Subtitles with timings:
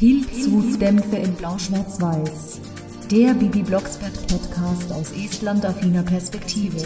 [0.00, 2.62] Pilzhutdämpfe in Blau-Schwarz-Weiß.
[3.10, 6.78] Der Bibi Blocksberg Podcast aus Estland-affiner Perspektive.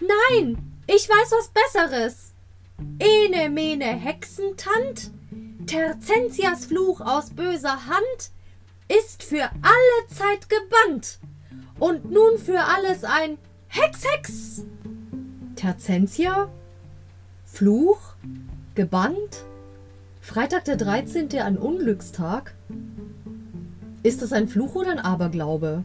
[0.00, 0.56] Nein,
[0.86, 2.32] ich weiß was Besseres.
[2.98, 5.10] Ene mene Hexentant,
[5.66, 8.30] Terzentias Fluch aus böser Hand,
[8.88, 11.18] ist für alle Zeit gebannt
[11.78, 13.36] und nun für alles ein
[13.66, 14.64] Hex Hex.
[15.58, 16.48] Terzentia?
[17.44, 18.14] Fluch?
[18.76, 19.42] Gebannt?
[20.20, 21.36] Freitag der 13.
[21.40, 22.54] ein Unglückstag?
[24.04, 25.82] Ist das ein Fluch oder ein Aberglaube?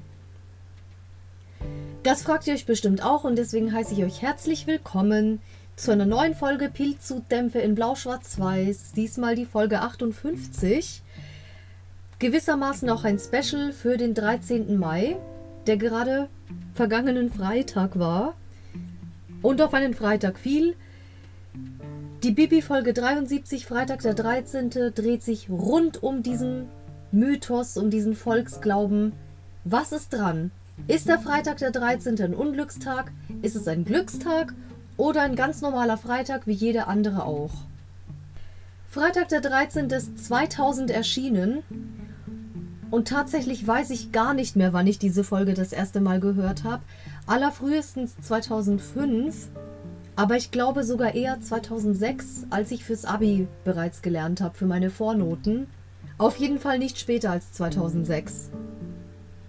[2.03, 5.41] Das fragt ihr euch bestimmt auch und deswegen heiße ich euch herzlich willkommen
[5.75, 8.91] zu einer neuen Folge Pilzhutdämpfe in Blau-Schwarz-Weiß.
[8.91, 11.01] Diesmal die Folge 58.
[12.19, 14.77] Gewissermaßen auch ein Special für den 13.
[14.77, 15.15] Mai,
[15.65, 16.29] der gerade
[16.75, 18.35] vergangenen Freitag war
[19.43, 20.75] und auf einen Freitag fiel.
[22.23, 26.69] Die Bibi-Folge 73, Freitag der 13., dreht sich rund um diesen
[27.11, 29.11] Mythos, um diesen Volksglauben.
[29.65, 30.49] Was ist dran?
[30.87, 32.19] Ist der Freitag der 13.
[32.21, 33.11] ein Unglückstag?
[33.43, 34.55] Ist es ein Glückstag?
[34.97, 37.51] Oder ein ganz normaler Freitag wie jeder andere auch?
[38.89, 39.89] Freitag der 13.
[39.89, 41.63] ist 2000 erschienen
[42.93, 46.63] und tatsächlich weiß ich gar nicht mehr, wann ich diese Folge das erste Mal gehört
[46.63, 46.83] habe.
[47.25, 49.49] Allerfrühestens 2005,
[50.15, 54.91] aber ich glaube sogar eher 2006, als ich fürs Abi bereits gelernt habe, für meine
[54.91, 55.65] Vornoten.
[56.19, 58.51] Auf jeden Fall nicht später als 2006.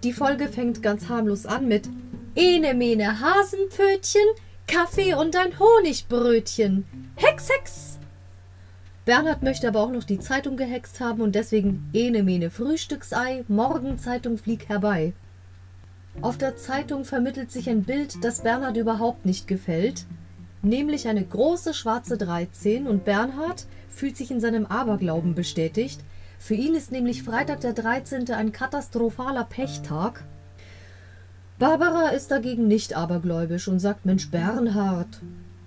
[0.03, 1.87] Die Folge fängt ganz harmlos an mit
[2.33, 4.25] Ene mene Hasenpfötchen,
[4.65, 6.83] Kaffee und ein Honigbrötchen.
[7.15, 7.94] Hex, Hex!
[9.05, 14.39] Bernhard möchte aber auch noch die Zeitung gehext haben und deswegen ene mene Frühstücksei, Morgenzeitung
[14.39, 15.13] flieg herbei.
[16.21, 20.05] Auf der Zeitung vermittelt sich ein Bild, das Bernhard überhaupt nicht gefällt,
[20.63, 26.01] nämlich eine große schwarze 13 und Bernhard fühlt sich in seinem Aberglauben bestätigt.
[26.39, 28.31] Für ihn ist nämlich Freitag der 13.
[28.31, 30.23] ein katastrophaler Pechtag.
[31.59, 35.21] Barbara ist dagegen nicht abergläubisch und sagt, Mensch Bernhard,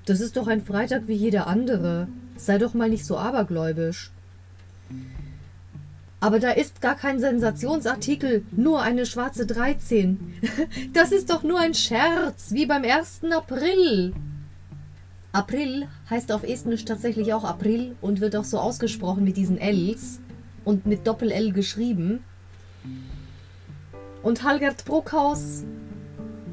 [0.07, 2.09] das ist doch ein Freitag wie jeder andere.
[2.39, 4.13] Sei doch mal nicht so abergläubisch.
[6.21, 10.35] Aber da ist gar kein Sensationsartikel, nur eine schwarze 13.
[10.93, 13.25] Das ist doch nur ein Scherz, wie beim 1.
[13.31, 14.15] April.
[15.33, 20.21] April heißt auf Estnisch tatsächlich auch April und wird auch so ausgesprochen mit diesen Ls
[20.65, 22.25] und mit Doppel-L geschrieben.
[24.23, 25.65] Und Halgert Bruckhaus,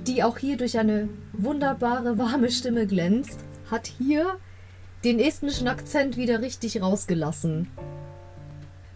[0.05, 3.39] die auch hier durch eine wunderbare, warme Stimme glänzt,
[3.71, 4.37] hat hier
[5.05, 7.67] den estnischen Akzent wieder richtig rausgelassen.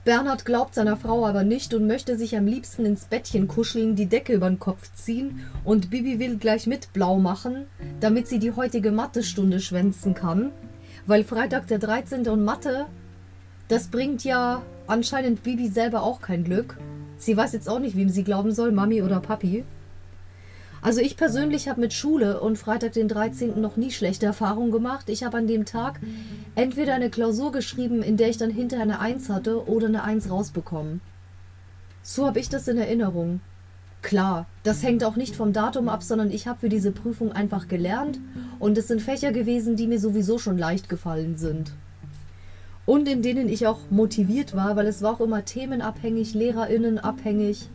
[0.06, 4.08] Bernhard glaubt seiner Frau aber nicht und möchte sich am liebsten ins Bettchen kuscheln, die
[4.08, 7.68] Decke über den Kopf ziehen und Bibi will gleich mit blau machen,
[8.00, 10.52] damit sie die heutige Mathestunde schwänzen kann.
[11.06, 12.28] Weil Freitag der 13.
[12.28, 12.88] und Mathe,
[13.68, 16.80] das bringt ja anscheinend Bibi selber auch kein Glück.
[17.18, 19.64] Sie weiß jetzt auch nicht, wem sie glauben soll, Mami oder Papi.
[20.82, 23.60] Also ich persönlich habe mit Schule und Freitag den 13.
[23.60, 25.10] noch nie schlechte Erfahrungen gemacht.
[25.10, 26.00] Ich habe an dem Tag
[26.56, 30.30] entweder eine Klausur geschrieben, in der ich dann hinterher eine 1 hatte oder eine 1
[30.30, 31.02] rausbekommen.
[32.02, 33.42] So habe ich das in Erinnerung.
[34.02, 37.68] Klar, das hängt auch nicht vom Datum ab, sondern ich habe für diese Prüfung einfach
[37.68, 38.20] gelernt
[38.58, 41.74] und es sind Fächer gewesen, die mir sowieso schon leicht gefallen sind.
[42.86, 47.70] Und in denen ich auch motiviert war, weil es war auch immer themenabhängig, lehrerinnen abhängig.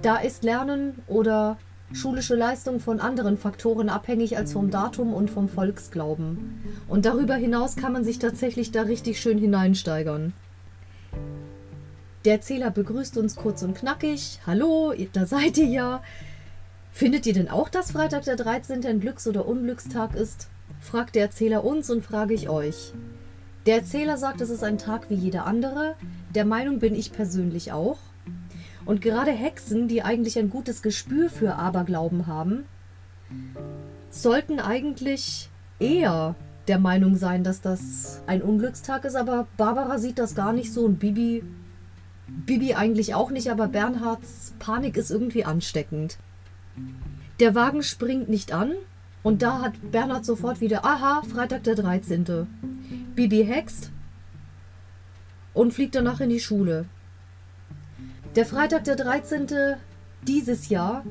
[0.00, 1.58] Da ist Lernen oder
[1.94, 6.62] schulische Leistung von anderen Faktoren abhängig als vom Datum und vom Volksglauben.
[6.88, 10.32] Und darüber hinaus kann man sich tatsächlich da richtig schön hineinsteigern.
[12.24, 14.40] Der Erzähler begrüßt uns kurz und knackig.
[14.46, 16.02] Hallo, da seid ihr ja.
[16.90, 18.84] Findet ihr denn auch, dass Freitag der 13.
[18.86, 20.48] ein Glücks- oder Unglückstag ist?
[20.80, 22.92] fragt der Erzähler uns und frage ich euch.
[23.66, 25.96] Der Erzähler sagt, es ist ein Tag wie jeder andere.
[26.34, 27.98] Der Meinung bin ich persönlich auch.
[28.86, 32.64] Und gerade Hexen, die eigentlich ein gutes Gespür für Aberglauben haben,
[34.10, 36.34] sollten eigentlich eher
[36.68, 40.84] der Meinung sein, dass das ein Unglückstag ist, aber Barbara sieht das gar nicht so
[40.84, 41.42] und Bibi
[42.26, 46.18] Bibi eigentlich auch nicht, aber Bernhards Panik ist irgendwie ansteckend.
[47.38, 48.72] Der Wagen springt nicht an
[49.22, 52.46] und da hat Bernhard sofort wieder, aha, Freitag der 13.
[53.14, 53.90] Bibi hext
[55.52, 56.86] und fliegt danach in die Schule.
[58.36, 59.46] Der Freitag der 13.
[60.26, 61.04] dieses Jahr,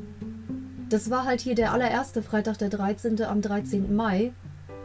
[0.90, 3.24] das war halt hier der allererste Freitag der 13.
[3.24, 3.96] am 13.
[3.96, 4.34] Mai.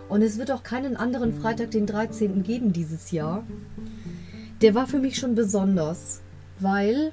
[0.09, 2.45] Und es wird auch keinen anderen Freitag den 13.
[2.45, 3.43] geben dieses Jahr.
[4.63, 6.21] Der war für mich schon besonders,
[6.61, 7.11] weil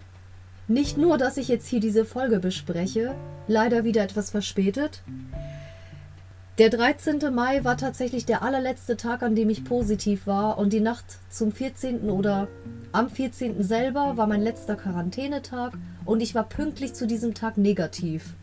[0.68, 3.16] nicht nur, dass ich jetzt hier diese Folge bespreche,
[3.48, 5.01] leider wieder etwas verspätet,
[6.57, 7.19] Der 13.
[7.34, 10.57] Mai war tatsächlich der allerletzte Tag, an dem ich positiv war.
[10.57, 12.10] Und die Nacht zum 14.
[12.10, 12.48] oder
[12.94, 13.62] am 14.
[13.62, 15.74] selber war mein letzter Quarantänetag.
[16.06, 18.36] Und ich war pünktlich zu diesem Tag negativ.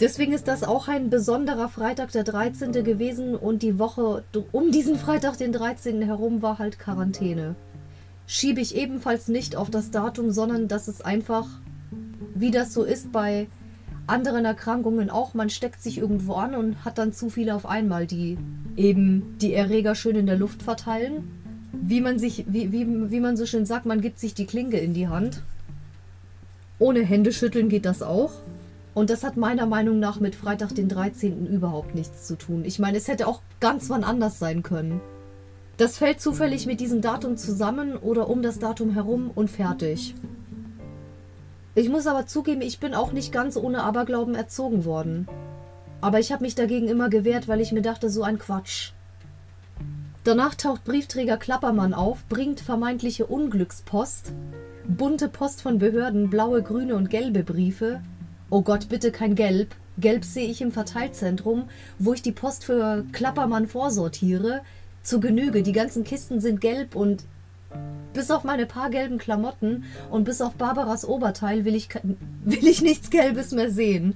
[0.00, 2.72] Deswegen ist das auch ein besonderer Freitag, der 13.
[2.72, 3.36] gewesen.
[3.36, 6.02] Und die Woche um diesen Freitag, den 13.
[6.02, 7.54] herum, war halt Quarantäne.
[8.26, 11.46] Schiebe ich ebenfalls nicht auf das Datum, sondern das ist einfach,
[12.34, 13.46] wie das so ist bei
[14.06, 15.34] anderen Erkrankungen auch.
[15.34, 18.38] Man steckt sich irgendwo an und hat dann zu viele auf einmal, die
[18.76, 21.30] eben die Erreger schön in der Luft verteilen.
[21.72, 24.78] Wie man sich, wie, wie, wie man so schön sagt, man gibt sich die Klinge
[24.78, 25.42] in die Hand.
[26.78, 28.32] Ohne Händeschütteln geht das auch.
[28.94, 31.46] Und das hat meiner Meinung nach mit Freitag, den 13.
[31.46, 32.64] überhaupt nichts zu tun.
[32.64, 35.00] Ich meine, es hätte auch ganz wann anders sein können.
[35.76, 40.14] Das fällt zufällig mit diesem Datum zusammen oder um das Datum herum und fertig.
[41.76, 45.26] Ich muss aber zugeben, ich bin auch nicht ganz ohne Aberglauben erzogen worden.
[46.00, 48.92] Aber ich habe mich dagegen immer gewehrt, weil ich mir dachte, so ein Quatsch.
[50.22, 54.32] Danach taucht Briefträger Klappermann auf, bringt vermeintliche Unglückspost,
[54.86, 58.00] bunte Post von Behörden, blaue, grüne und gelbe Briefe.
[58.50, 59.74] Oh Gott, bitte kein Gelb.
[59.98, 61.64] Gelb sehe ich im Verteilzentrum,
[61.98, 64.62] wo ich die Post für Klappermann vorsortiere.
[65.02, 67.24] Zu Genüge, die ganzen Kisten sind gelb und
[68.14, 71.88] bis auf meine paar gelben Klamotten und bis auf Barbaras Oberteil will ich,
[72.44, 74.14] will ich nichts Gelbes mehr sehen.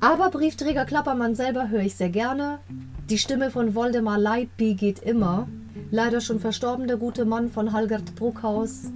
[0.00, 2.58] Aber Briefträger Klappermann selber höre ich sehr gerne.
[3.08, 5.46] Die Stimme von Voldemar Leibby geht immer.
[5.90, 8.90] Leider schon verstorben der gute Mann von Halgard Bruckhaus.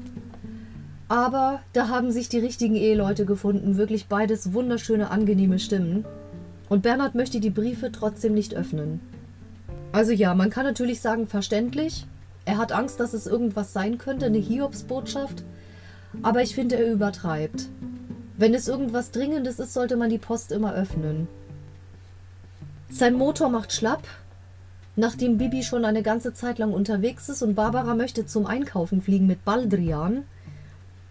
[1.09, 3.77] Aber da haben sich die richtigen Eheleute gefunden.
[3.77, 6.05] Wirklich beides wunderschöne, angenehme Stimmen.
[6.69, 9.01] Und Bernhard möchte die Briefe trotzdem nicht öffnen.
[9.93, 12.07] Also ja, man kann natürlich sagen, verständlich.
[12.45, 15.45] Er hat Angst, dass es irgendwas sein könnte, eine Hiobsbotschaft.
[16.23, 17.69] Aber ich finde, er übertreibt.
[18.37, 21.29] Wenn es irgendwas Dringendes ist, sollte man die Post immer öffnen.
[22.91, 24.03] Sein Motor macht schlapp.
[24.97, 29.27] Nachdem Bibi schon eine ganze Zeit lang unterwegs ist und Barbara möchte zum Einkaufen fliegen
[29.27, 30.25] mit Baldrian,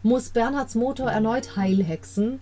[0.03, 2.39] muss Bernhards Motor erneut heilhexen.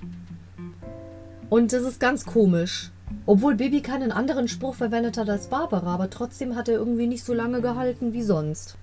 [1.50, 2.92] Und das ist ganz komisch.
[3.26, 7.24] Obwohl Bibi keinen anderen Spruch verwendet hat als Barbara, aber trotzdem hat er irgendwie nicht
[7.24, 8.78] so lange gehalten wie sonst.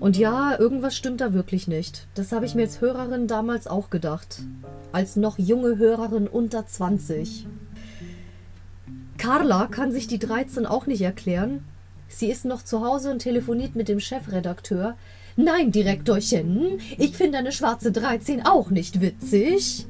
[0.00, 2.06] Und ja, irgendwas stimmt da wirklich nicht.
[2.14, 4.42] Das habe ich mir als Hörerin damals auch gedacht.
[4.90, 7.46] Als noch junge Hörerin unter 20.
[9.18, 11.64] Carla kann sich die 13 auch nicht erklären.
[12.08, 14.96] Sie ist noch zu Hause und telefoniert mit dem Chefredakteur.
[15.36, 19.86] Nein, Direktorchen, ich finde eine schwarze 13 auch nicht witzig.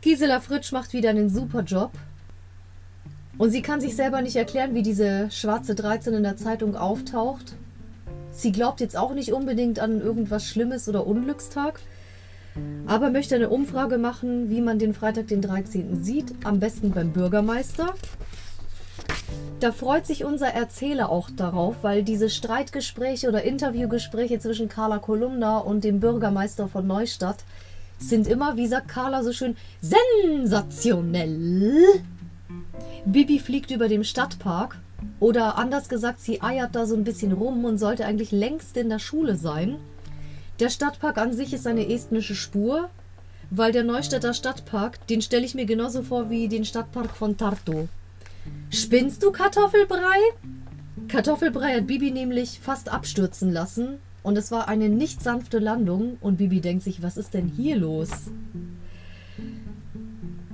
[0.00, 1.92] Gisela Fritsch macht wieder einen super Job.
[3.38, 7.54] Und sie kann sich selber nicht erklären, wie diese schwarze 13 in der Zeitung auftaucht.
[8.32, 11.80] Sie glaubt jetzt auch nicht unbedingt an irgendwas Schlimmes oder Unglückstag,
[12.86, 16.02] aber möchte eine Umfrage machen, wie man den Freitag, den 13.
[16.02, 16.34] sieht.
[16.44, 17.94] Am besten beim Bürgermeister.
[19.60, 25.58] Da freut sich unser Erzähler auch darauf, weil diese Streitgespräche oder Interviewgespräche zwischen Carla Kolumna
[25.58, 27.38] und dem Bürgermeister von Neustadt
[27.98, 31.82] sind immer, wie sagt Carla so schön, sensationell.
[33.04, 34.78] Bibi fliegt über dem Stadtpark.
[35.20, 38.88] Oder anders gesagt, sie eiert da so ein bisschen rum und sollte eigentlich längst in
[38.88, 39.76] der Schule sein.
[40.60, 42.90] Der Stadtpark an sich ist eine estnische Spur,
[43.50, 47.86] weil der Neustädter Stadtpark, den stelle ich mir genauso vor wie den Stadtpark von Tartu.
[48.70, 50.18] Spinnst du Kartoffelbrei?
[51.06, 56.38] Kartoffelbrei hat Bibi nämlich fast abstürzen lassen und es war eine nicht sanfte Landung und
[56.38, 58.10] Bibi denkt sich, was ist denn hier los?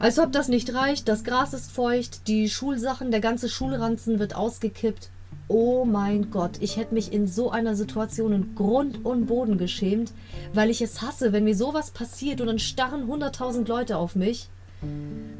[0.04, 4.36] Als ob das nicht reicht, das Gras ist feucht, die Schulsachen, der ganze Schulranzen wird
[4.36, 5.08] ausgekippt.
[5.48, 10.12] Oh mein Gott, ich hätte mich in so einer Situation in Grund und Boden geschämt,
[10.52, 14.50] weil ich es hasse, wenn mir sowas passiert und dann starren hunderttausend Leute auf mich.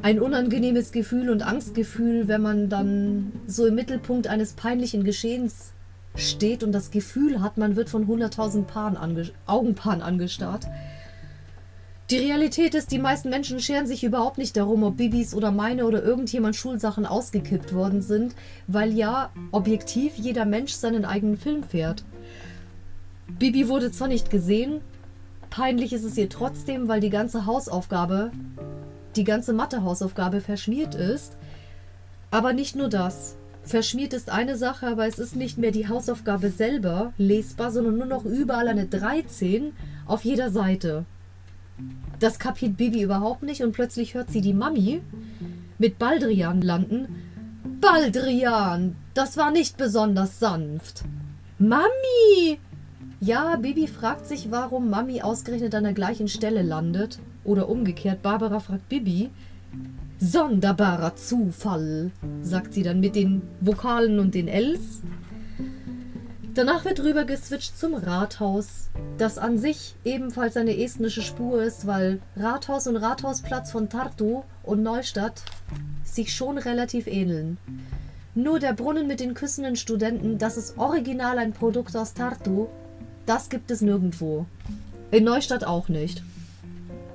[0.00, 5.73] Ein unangenehmes Gefühl und Angstgefühl, wenn man dann so im Mittelpunkt eines peinlichen Geschehens
[6.16, 10.66] steht und das Gefühl hat, man wird von hunderttausend ange Augenpaaren angestarrt.
[12.11, 15.87] Die Realität ist, die meisten Menschen scheren sich überhaupt nicht darum, ob Bibis oder meine
[15.87, 18.34] oder irgendjemand Schulsachen ausgekippt worden sind,
[18.66, 22.04] weil ja objektiv jeder Mensch seinen eigenen Film fährt.
[23.38, 24.82] Bibi wurde zwar nicht gesehen,
[25.49, 28.32] peinlich ist es ihr trotzdem, weil die ganze Hausaufgabe,
[29.16, 31.32] die ganze Mathe-Hausaufgabe verschmiert ist.
[32.30, 33.37] Aber nicht nur das.
[33.62, 38.06] Verschmiert ist eine Sache, aber es ist nicht mehr die Hausaufgabe selber lesbar, sondern nur
[38.06, 39.73] noch überall eine 13
[40.06, 41.06] auf jeder Seite.
[42.21, 45.02] Das kapiert Bibi überhaupt nicht und plötzlich hört sie die Mami
[45.78, 47.09] mit Baldrian landen.
[47.81, 51.04] Baldrian, das war nicht besonders sanft.
[51.59, 52.59] Mami!
[53.21, 57.19] Ja, Bibi fragt sich, warum Mami ausgerechnet an der gleichen Stelle landet.
[57.45, 59.31] Oder umgekehrt, Barbara fragt Bibi.
[60.19, 65.02] Sonderbarer Zufall, sagt sie dann mit den Vokalen und den Ls.
[66.54, 72.20] Danach wird rüber geswitcht zum Rathaus, das an sich ebenfalls eine estnische Spur ist, weil
[72.37, 75.42] Rathaus und Rathausplatz von Tartu und Neustadt
[76.04, 77.58] sich schon relativ ähneln.
[78.37, 82.68] Nur der Brunnen mit den küssenden Studenten, das ist original ein Produkt aus Tartu,
[83.26, 84.46] das gibt es nirgendwo.
[85.11, 86.23] In Neustadt auch nicht.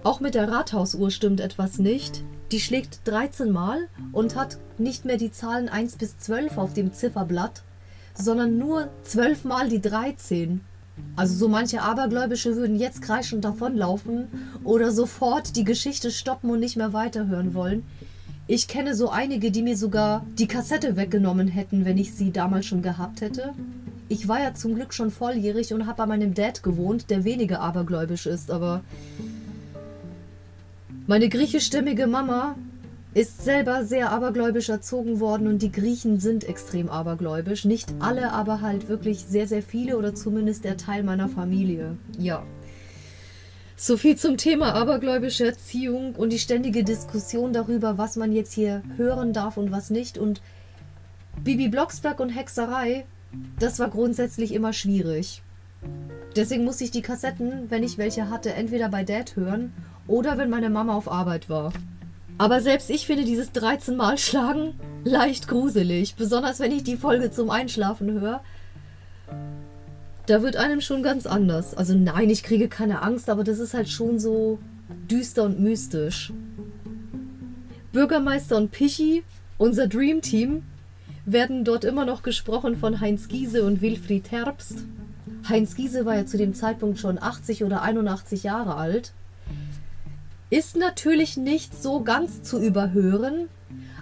[0.03, 2.23] Auch mit der Rathausuhr stimmt etwas nicht.
[2.51, 6.91] Die schlägt 13 Mal und hat nicht mehr die Zahlen 1 bis 12 auf dem
[6.91, 7.63] Zifferblatt,
[8.13, 10.61] sondern nur 12 Mal die 13.
[11.15, 14.27] Also so manche Abergläubische würden jetzt kreischend davonlaufen
[14.63, 17.83] oder sofort die Geschichte stoppen und nicht mehr weiterhören wollen.
[18.47, 22.65] Ich kenne so einige, die mir sogar die Kassette weggenommen hätten, wenn ich sie damals
[22.65, 23.53] schon gehabt hätte.
[24.07, 27.61] Ich war ja zum Glück schon volljährig und habe bei meinem Dad gewohnt, der weniger
[27.61, 28.81] abergläubisch ist, aber
[31.05, 32.55] meine griechischstämmige Mama
[33.13, 37.65] ist selber sehr abergläubisch erzogen worden und die Griechen sind extrem abergläubisch.
[37.65, 41.97] Nicht alle, aber halt wirklich sehr, sehr viele oder zumindest der Teil meiner Familie.
[42.19, 42.43] Ja.
[43.75, 48.83] So viel zum Thema abergläubische Erziehung und die ständige Diskussion darüber, was man jetzt hier
[48.97, 50.17] hören darf und was nicht.
[50.17, 50.41] Und
[51.43, 53.05] Bibi Blocksberg und Hexerei,
[53.57, 55.41] das war grundsätzlich immer schwierig.
[56.35, 59.73] Deswegen musste ich die Kassetten, wenn ich welche hatte, entweder bei Dad hören
[60.07, 61.73] oder wenn meine Mama auf Arbeit war.
[62.39, 67.29] Aber selbst ich finde dieses 13 Mal Schlagen leicht gruselig, besonders wenn ich die Folge
[67.29, 68.41] zum Einschlafen höre
[70.29, 71.75] da wird einem schon ganz anders.
[71.75, 74.59] Also nein, ich kriege keine Angst, aber das ist halt schon so
[75.09, 76.31] düster und mystisch.
[77.91, 79.23] Bürgermeister und Pichi,
[79.57, 80.63] unser Dream Team,
[81.25, 84.85] werden dort immer noch gesprochen von Heinz Giese und Wilfried Herbst.
[85.47, 89.13] Heinz Giese war ja zu dem Zeitpunkt schon 80 oder 81 Jahre alt.
[90.49, 93.49] Ist natürlich nicht so ganz zu überhören,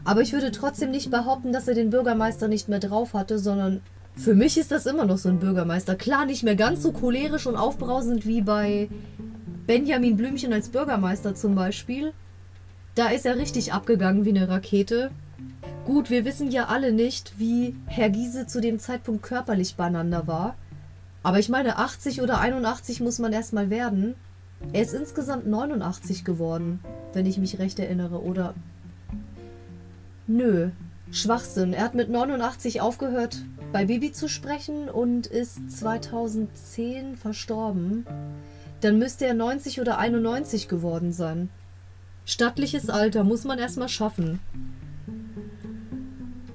[0.05, 3.81] aber ich würde trotzdem nicht behaupten, dass er den Bürgermeister nicht mehr drauf hatte, sondern
[4.15, 5.95] für mich ist das immer noch so ein Bürgermeister.
[5.95, 8.87] Klar, nicht mehr ganz so cholerisch und aufbrausend wie bei
[9.67, 12.13] Benjamin Blümchen als Bürgermeister zum Beispiel.
[12.95, 15.11] Da ist er richtig abgegangen wie eine Rakete.
[15.85, 20.55] Gut, wir wissen ja alle nicht, wie Herr Giese zu dem Zeitpunkt körperlich beieinander war.
[21.21, 24.15] Aber ich meine, 80 oder 81 muss man erstmal werden.
[24.73, 26.79] Er ist insgesamt 89 geworden,
[27.13, 28.53] wenn ich mich recht erinnere, oder?
[30.27, 30.71] Nö,
[31.11, 31.73] Schwachsinn.
[31.73, 38.05] Er hat mit 89 aufgehört, bei Bibi zu sprechen und ist 2010 verstorben.
[38.81, 41.49] Dann müsste er 90 oder 91 geworden sein.
[42.25, 44.39] Stattliches Alter muss man erstmal schaffen.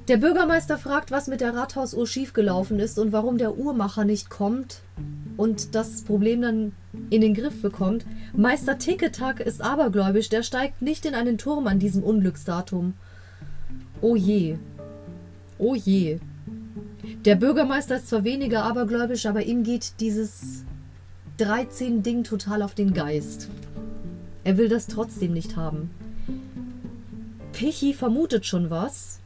[0.08, 4.82] Der Bürgermeister fragt, was mit der Rathausuhr schiefgelaufen ist und warum der Uhrmacher nicht kommt
[5.36, 6.72] und das Problem dann
[7.12, 8.06] in den Griff bekommt.
[8.32, 12.94] Meister Ticketak ist abergläubisch, der steigt nicht in einen Turm an diesem Unglücksdatum.
[14.00, 14.56] Oh je.
[15.58, 16.18] Oh je.
[17.24, 20.64] Der Bürgermeister ist zwar weniger abergläubisch, aber ihm geht dieses
[21.38, 23.48] 13-Ding total auf den Geist.
[24.44, 25.90] Er will das trotzdem nicht haben.
[27.52, 29.20] Pichi vermutet schon was,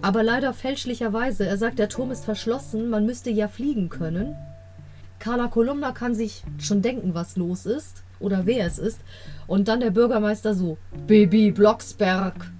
[0.00, 1.46] aber leider fälschlicherweise.
[1.46, 4.36] Er sagt, der Turm ist verschlossen, man müsste ja fliegen können.
[5.18, 9.00] Carla Kolumna kann sich schon denken, was los ist oder wer es ist.
[9.46, 12.50] Und dann der Bürgermeister so: Baby Blocksberg.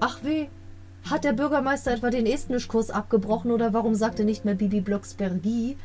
[0.00, 0.48] Ach weh,
[1.10, 5.76] hat der Bürgermeister etwa den Estnischkurs abgebrochen oder warum sagt er nicht mehr Bibi Blocksbergi?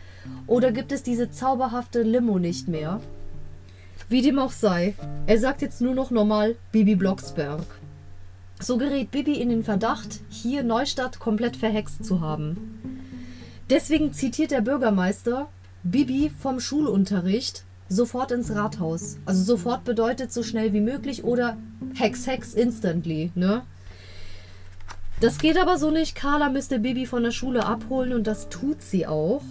[0.48, 3.02] Oder gibt es diese zauberhafte Limo nicht mehr?
[4.08, 4.96] Wie dem auch sei,
[5.28, 7.66] er sagt jetzt nur noch normal Bibi Blocksberg.
[8.62, 12.80] So gerät Bibi in den Verdacht, hier Neustadt komplett verhext zu haben.
[13.70, 15.48] Deswegen zitiert der Bürgermeister
[15.84, 19.18] Bibi vom Schulunterricht sofort ins Rathaus.
[19.26, 21.58] Also sofort bedeutet so schnell wie möglich oder
[21.96, 23.64] Hex Hex instantly, ne?
[25.22, 26.16] Das geht aber so nicht.
[26.16, 29.44] Carla müsste Bibi von der Schule abholen und das tut sie auch.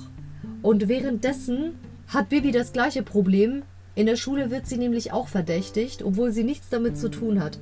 [0.62, 3.62] Und währenddessen hat Bibi das gleiche Problem.
[3.94, 7.58] In der Schule wird sie nämlich auch verdächtigt, obwohl sie nichts damit zu tun hat.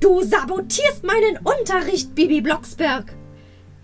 [0.00, 3.14] Du sabotierst meinen Unterricht, Bibi Blocksberg!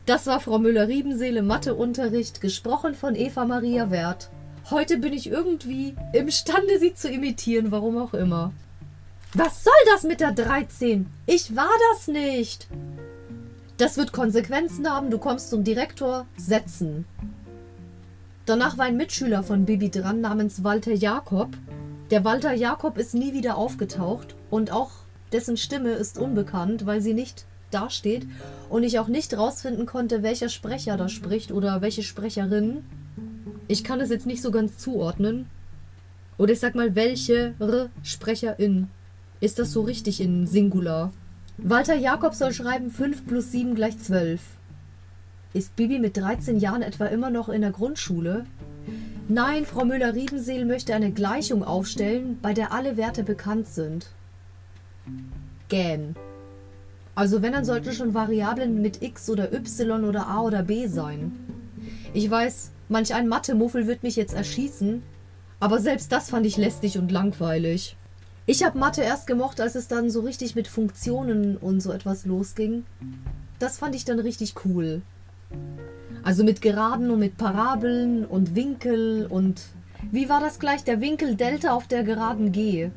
[0.07, 4.31] Das war Frau Müller-Riebenseele Matheunterricht, gesprochen von Eva Maria Wert.
[4.71, 8.53] Heute bin ich irgendwie imstande, sie zu imitieren, warum auch immer.
[9.35, 11.07] Was soll das mit der 13?
[11.27, 12.69] Ich war das nicht.
[13.79, 15.11] Das wird Konsequenzen haben.
[15.11, 16.27] Du kommst zum Direktor.
[16.37, 17.05] Setzen.
[18.47, 21.49] Danach war ein Mitschüler von Bibi dran namens Walter Jakob.
[22.13, 24.93] Der Walter Jakob ist nie wieder aufgetaucht und auch
[25.33, 28.27] dessen Stimme ist unbekannt, weil sie nicht dasteht
[28.69, 32.85] und ich auch nicht rausfinden konnte, welcher Sprecher da spricht oder welche Sprecherin.
[33.69, 35.47] Ich kann es jetzt nicht so ganz zuordnen.
[36.39, 37.55] Oder ich sag mal, welche
[38.03, 38.89] Sprecherin.
[39.41, 41.13] Ist das so richtig in Singular?
[41.59, 44.41] Walter Jakob soll schreiben 5 plus 7 gleich 12.
[45.55, 48.45] Ist Bibi mit 13 Jahren etwa immer noch in der Grundschule?
[49.29, 54.11] Nein, Frau Müller-Riebenseel möchte eine Gleichung aufstellen, bei der alle Werte bekannt sind.
[55.69, 56.15] Gähn.
[57.17, 61.33] Also wenn, dann sollten schon Variablen mit x oder y oder a oder b sein.
[62.13, 65.03] Ich weiß, manch ein Mathe-Muffel wird mich jetzt erschießen,
[65.59, 67.97] aber selbst das fand ich lästig und langweilig.
[68.45, 72.27] Ich habe Mathe erst gemocht, als es dann so richtig mit Funktionen und so etwas
[72.27, 72.85] losging.
[73.59, 75.01] Das fand ich dann richtig cool.
[76.23, 79.63] Also mit Geraden und mit Parabeln und Winkel und...
[80.13, 80.85] Wie war das gleich?
[80.85, 82.91] Der Winkel Delta auf der geraden G.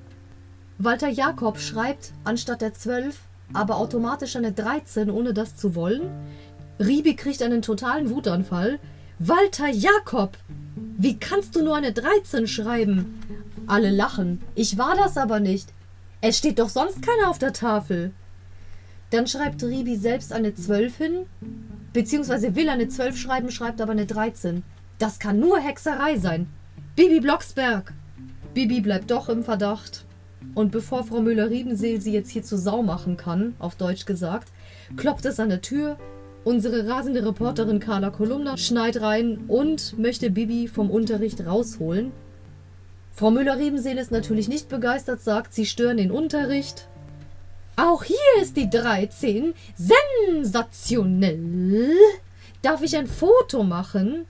[0.78, 3.18] Walter Jakob schreibt anstatt der 12
[3.54, 6.10] aber automatisch eine 13, ohne das zu wollen.
[6.80, 8.80] Ribi kriegt einen totalen Wutanfall.
[9.20, 10.38] Walter Jakob!
[10.98, 13.20] Wie kannst du nur eine 13 schreiben?
[13.68, 14.42] Alle lachen.
[14.56, 15.70] Ich war das aber nicht.
[16.22, 18.12] Es steht doch sonst keiner auf der Tafel.
[19.12, 21.26] Dann schreibt Ribi selbst eine 12 hin,
[21.94, 24.64] beziehungsweise will eine 12 schreiben, schreibt aber eine 13.
[25.00, 26.48] Das kann nur Hexerei sein.
[26.96, 27.94] Bibi Blocksberg!
[28.54, 30.06] Bibi bleibt doch im Verdacht.
[30.56, 34.50] Und bevor Frau Müller-Riebenseel sie jetzt hier zur Sau machen kann, auf Deutsch gesagt,
[34.98, 35.98] klopft es an der Tür.
[36.44, 42.12] Unsere rasende Reporterin Carla Kolumna schneit rein und möchte Bibi vom Unterricht rausholen.
[43.14, 46.88] Frau Müller-Riebenseel ist natürlich nicht begeistert, sagt, sie stören den Unterricht.
[47.76, 49.54] Auch hier ist die 13.
[50.34, 51.92] Sensationell.
[52.62, 54.26] Darf ich ein Foto machen?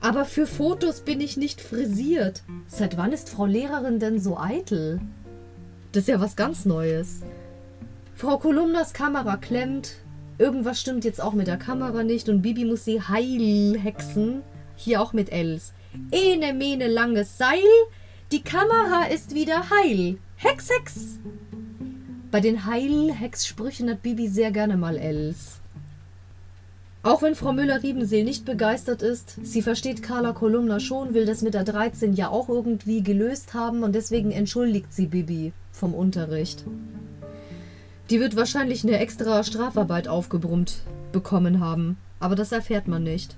[0.00, 2.42] Aber für Fotos bin ich nicht frisiert.
[2.68, 5.00] Seit wann ist Frau Lehrerin denn so eitel?
[5.94, 7.20] Das ist ja was ganz Neues.
[8.16, 9.92] Frau Kolumnas Kamera klemmt.
[10.38, 14.42] Irgendwas stimmt jetzt auch mit der Kamera nicht und Bibi muss sie heil hexen.
[14.74, 15.72] Hier auch mit Els.
[16.10, 17.60] Ene mene langes Seil.
[18.32, 20.18] Die Kamera ist wieder heil.
[20.34, 21.20] Hex, Hex.
[22.32, 25.60] Bei den Heil-Hex-Sprüchen hat Bibi sehr gerne mal Els.
[27.04, 31.54] Auch wenn Frau Müller-Riebenseel nicht begeistert ist, sie versteht Carla Kolumna schon, will das mit
[31.54, 36.64] der 13 ja auch irgendwie gelöst haben und deswegen entschuldigt sie Bibi vom Unterricht.
[38.10, 40.82] Die wird wahrscheinlich eine extra Strafarbeit aufgebrummt
[41.12, 43.36] bekommen haben, aber das erfährt man nicht.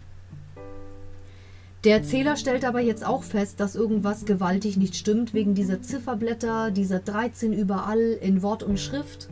[1.85, 6.71] Der Erzähler stellt aber jetzt auch fest, dass irgendwas gewaltig nicht stimmt wegen dieser Zifferblätter,
[6.71, 9.29] dieser 13 überall in Wort und Schrift.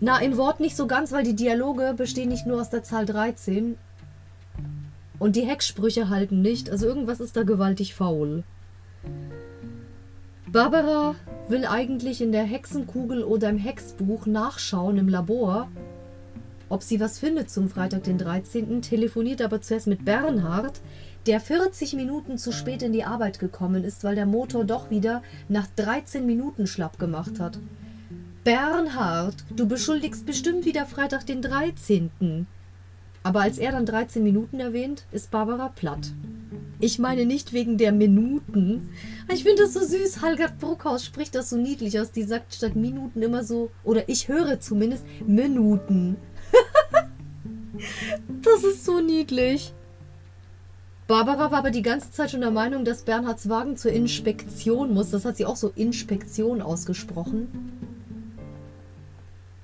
[0.00, 3.06] Na, in Wort nicht so ganz, weil die Dialoge bestehen nicht nur aus der Zahl
[3.06, 3.76] 13
[5.18, 8.42] und die Hecksprüche halten nicht, also irgendwas ist da gewaltig faul.
[10.52, 11.14] Barbara
[11.48, 15.68] will eigentlich in der Hexenkugel oder im Hexbuch nachschauen im Labor,
[16.70, 20.80] ob sie was findet zum Freitag, den 13., telefoniert aber zuerst mit Bernhard,
[21.26, 25.22] der 40 Minuten zu spät in die Arbeit gekommen ist, weil der Motor doch wieder
[25.48, 27.58] nach 13 Minuten schlapp gemacht hat.
[28.44, 32.46] Bernhard, du beschuldigst bestimmt wieder Freitag, den 13.
[33.22, 36.12] Aber als er dann 13 Minuten erwähnt, ist Barbara platt.
[36.80, 38.90] Ich meine nicht wegen der Minuten.
[39.32, 40.22] Ich finde das so süß.
[40.22, 42.12] Halgard Bruckhaus spricht das so niedlich aus.
[42.12, 46.16] Die sagt statt Minuten immer so, oder ich höre zumindest Minuten.
[48.42, 49.72] das ist so niedlich.
[51.08, 55.10] Barbara war aber die ganze Zeit schon der Meinung, dass Bernhards Wagen zur Inspektion muss.
[55.10, 57.87] Das hat sie auch so Inspektion ausgesprochen.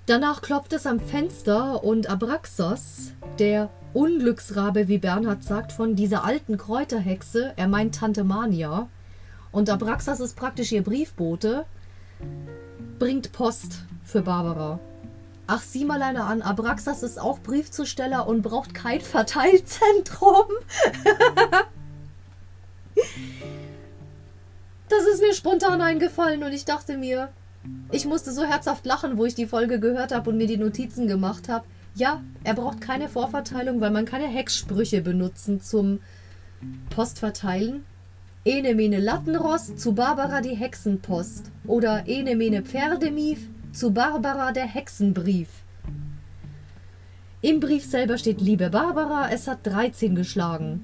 [0.07, 6.59] Danach klopft es am Fenster und Abraxas, der Unglücksrabe, wie Bernhard sagt, von dieser alten
[6.59, 7.55] Kräuterhexe.
[7.57, 8.91] Er meint Tante Mania.
[9.51, 11.65] Und Abraxas ist praktisch ihr Briefbote.
[12.99, 14.79] Bringt Post für Barbara.
[15.47, 16.43] Ach, sieh mal einer an.
[16.43, 20.49] Abraxas ist auch Briefzusteller und braucht kein Verteilzentrum.
[24.91, 27.31] das ist mir spontan eingefallen und ich dachte mir,
[27.91, 31.07] ich musste so herzhaft lachen, wo ich die Folge gehört habe und mir die Notizen
[31.07, 31.65] gemacht habe.
[31.95, 36.01] Ja, er braucht keine Vorverteilung, weil man keine Hexsprüche benutzen zum
[36.91, 37.85] Postverteilen.
[38.45, 41.51] Ene mene Lattenrost, zu Barbara die Hexenpost.
[41.67, 45.49] Oder ene mene Pferdemief, zu Barbara der Hexenbrief.
[47.41, 50.83] Im Brief selber steht Liebe Barbara, es hat 13 geschlagen.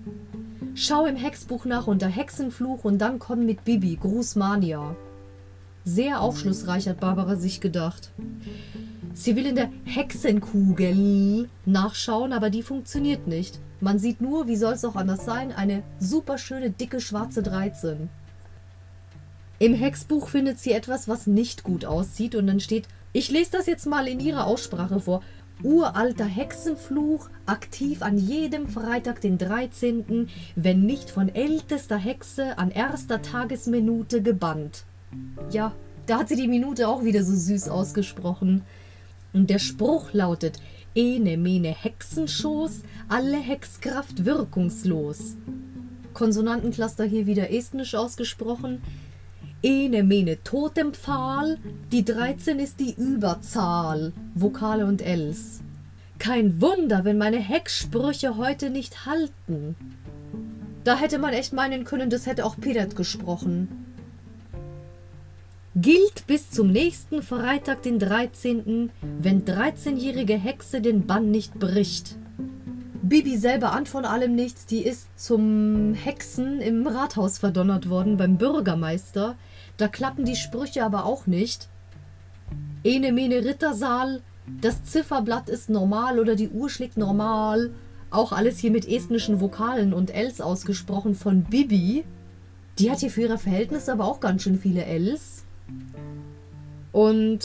[0.74, 4.94] Schau im Hexbuch nach unter Hexenfluch und dann komm mit Bibi, Grußmania.
[5.92, 8.12] Sehr aufschlussreich hat Barbara sich gedacht.
[9.12, 13.58] Sie will in der Hexenkugel nachschauen, aber die funktioniert nicht.
[13.80, 18.08] Man sieht nur, wie soll es auch anders sein, eine super schöne dicke schwarze 13.
[19.58, 23.66] Im Hexbuch findet sie etwas, was nicht gut aussieht und dann steht, ich lese das
[23.66, 25.24] jetzt mal in ihrer Aussprache vor.
[25.64, 33.22] Uralter Hexenfluch, aktiv an jedem Freitag, den 13., wenn nicht von ältester Hexe an erster
[33.22, 34.84] Tagesminute gebannt.
[35.50, 35.74] Ja,
[36.06, 38.62] da hat sie die Minute auch wieder so süß ausgesprochen.
[39.32, 40.60] Und der Spruch lautet:
[40.94, 45.36] Ene mene Hexenschoß, alle Hexkraft wirkungslos.
[46.14, 48.82] Konsonantencluster hier wieder estnisch ausgesprochen.
[49.62, 51.58] Ene mene Totempfahl,
[51.92, 55.60] die 13 ist die Überzahl, Vokale und Els.
[56.18, 59.76] Kein Wunder, wenn meine Hexsprüche heute nicht halten.
[60.84, 63.89] Da hätte man echt meinen können, das hätte auch Piret gesprochen.
[65.76, 72.16] Gilt bis zum nächsten Freitag, den 13., wenn 13-jährige Hexe den Bann nicht bricht.
[73.02, 78.36] Bibi selber an von allem nichts, die ist zum Hexen im Rathaus verdonnert worden beim
[78.36, 79.36] Bürgermeister.
[79.76, 81.68] Da klappen die Sprüche aber auch nicht.
[82.82, 84.22] Ene mene Rittersaal,
[84.60, 87.70] das Zifferblatt ist normal oder die Uhr schlägt normal.
[88.10, 92.04] Auch alles hier mit estnischen Vokalen und Ls ausgesprochen von Bibi.
[92.80, 95.39] Die hat hier für ihre Verhältnisse aber auch ganz schön viele Ls.
[96.92, 97.40] Und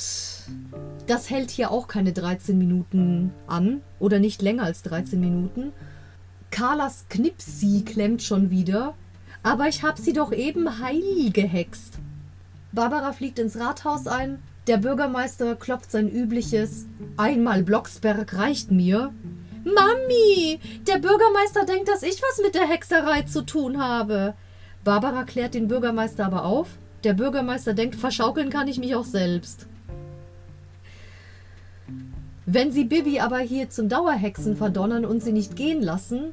[1.07, 5.71] das hält hier auch keine 13 Minuten an oder nicht länger als 13 Minuten.
[6.51, 8.95] Carlas Knipsi klemmt schon wieder,
[9.43, 11.99] aber ich hab sie doch eben heil gehext.
[12.71, 19.13] Barbara fliegt ins Rathaus ein, der Bürgermeister klopft sein übliches Einmal Blocksberg reicht mir.
[19.63, 24.33] Mami, der Bürgermeister denkt, dass ich was mit der Hexerei zu tun habe.
[24.83, 26.77] Barbara klärt den Bürgermeister aber auf.
[27.05, 29.67] Der Bürgermeister denkt, verschaukeln kann ich mich auch selbst.
[32.47, 36.31] Wenn Sie Bibi aber hier zum Dauerhexen verdonnern und sie nicht gehen lassen,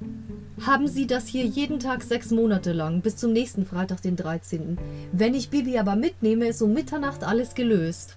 [0.65, 4.79] haben Sie das hier jeden Tag sechs Monate lang, bis zum nächsten Freitag, den 13.
[5.13, 8.17] Wenn ich Bibi aber mitnehme, ist um Mitternacht alles gelöst.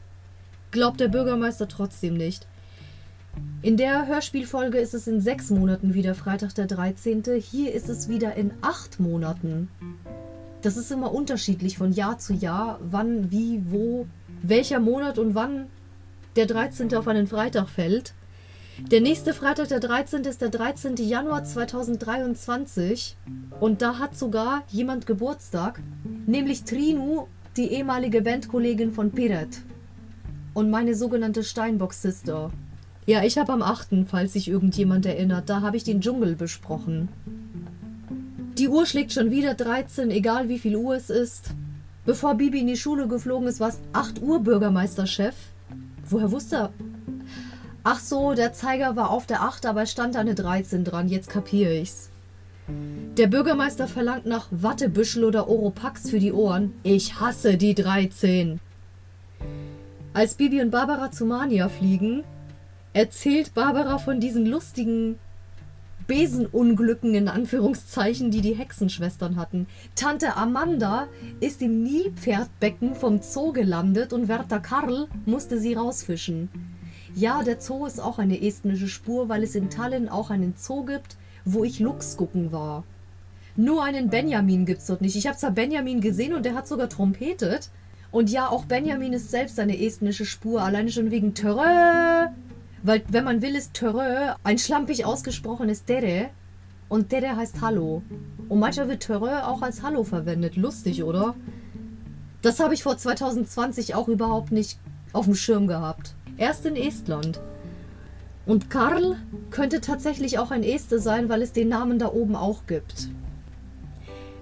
[0.72, 2.48] Glaubt der Bürgermeister trotzdem nicht.
[3.64, 7.22] In der Hörspielfolge ist es in sechs Monaten wieder Freitag der 13.
[7.38, 9.68] Hier ist es wieder in acht Monaten.
[10.66, 14.08] Das ist immer unterschiedlich von Jahr zu Jahr, wann, wie, wo,
[14.42, 15.68] welcher Monat und wann
[16.36, 16.92] der 13.
[16.96, 18.16] auf einen Freitag fällt.
[18.90, 20.24] Der nächste Freitag, der 13.
[20.24, 20.96] ist der 13.
[20.96, 23.16] Januar 2023
[23.60, 25.84] und da hat sogar jemand Geburtstag,
[26.26, 29.62] nämlich Trinu, die ehemalige Bandkollegin von Piret
[30.56, 32.52] und meine sogenannte Steinbock-Sister.
[33.06, 37.10] Ja, ich habe am 8., falls sich irgendjemand erinnert, da habe ich den Dschungel besprochen.
[38.58, 41.50] Die Uhr schlägt schon wieder 13, egal wie viel Uhr es ist.
[42.06, 45.36] Bevor Bibi in die Schule geflogen ist, war es 8 Uhr Bürgermeisterchef.
[46.10, 46.74] Woher wusste er?
[47.84, 51.10] Ach so, der Zeiger war auf der 8, aber es stand eine 13 dran.
[51.10, 52.10] Jetzt kapiere ich's.
[53.18, 56.74] Der Bürgermeister verlangt nach Wattebüschel oder Oropax für die Ohren.
[56.84, 58.62] Ich hasse die 13.
[60.14, 62.24] Als Bibi und Barbara zu Mania fliegen,
[62.94, 65.20] erzählt Barbara von diesen lustigen
[66.08, 69.68] Besenunglücken in Anführungszeichen, die die Hexenschwestern hatten.
[69.96, 71.08] Tante Amanda
[71.40, 76.50] ist im Nilpferdbecken vom Zoo gelandet und Werther Karl musste sie rausfischen.
[77.16, 80.86] Ja, der Zoo ist auch eine estnische Spur, weil es in Tallinn auch einen Zoo
[80.86, 82.84] gibt, wo ich Lux gucken war.
[83.56, 85.16] Nur einen Benjamin gibt's dort nicht.
[85.16, 87.70] Ich habe zwar Benjamin gesehen und der hat sogar trompetet,
[88.16, 92.28] und ja, auch Benjamin ist selbst eine estnische Spur, alleine schon wegen Törö.
[92.84, 96.30] Weil, wenn man will, ist Törö ein schlampig ausgesprochenes Dere.
[96.88, 98.04] Und Dere heißt Hallo.
[98.48, 100.56] Und manchmal wird Törö auch als Hallo verwendet.
[100.56, 101.36] Lustig, oder?
[102.42, 104.80] Das habe ich vor 2020 auch überhaupt nicht
[105.14, 106.14] auf dem Schirm gehabt.
[106.38, 107.40] Erst in Estland.
[108.46, 109.16] Und Karl
[109.50, 113.10] könnte tatsächlich auch ein Este sein, weil es den Namen da oben auch gibt.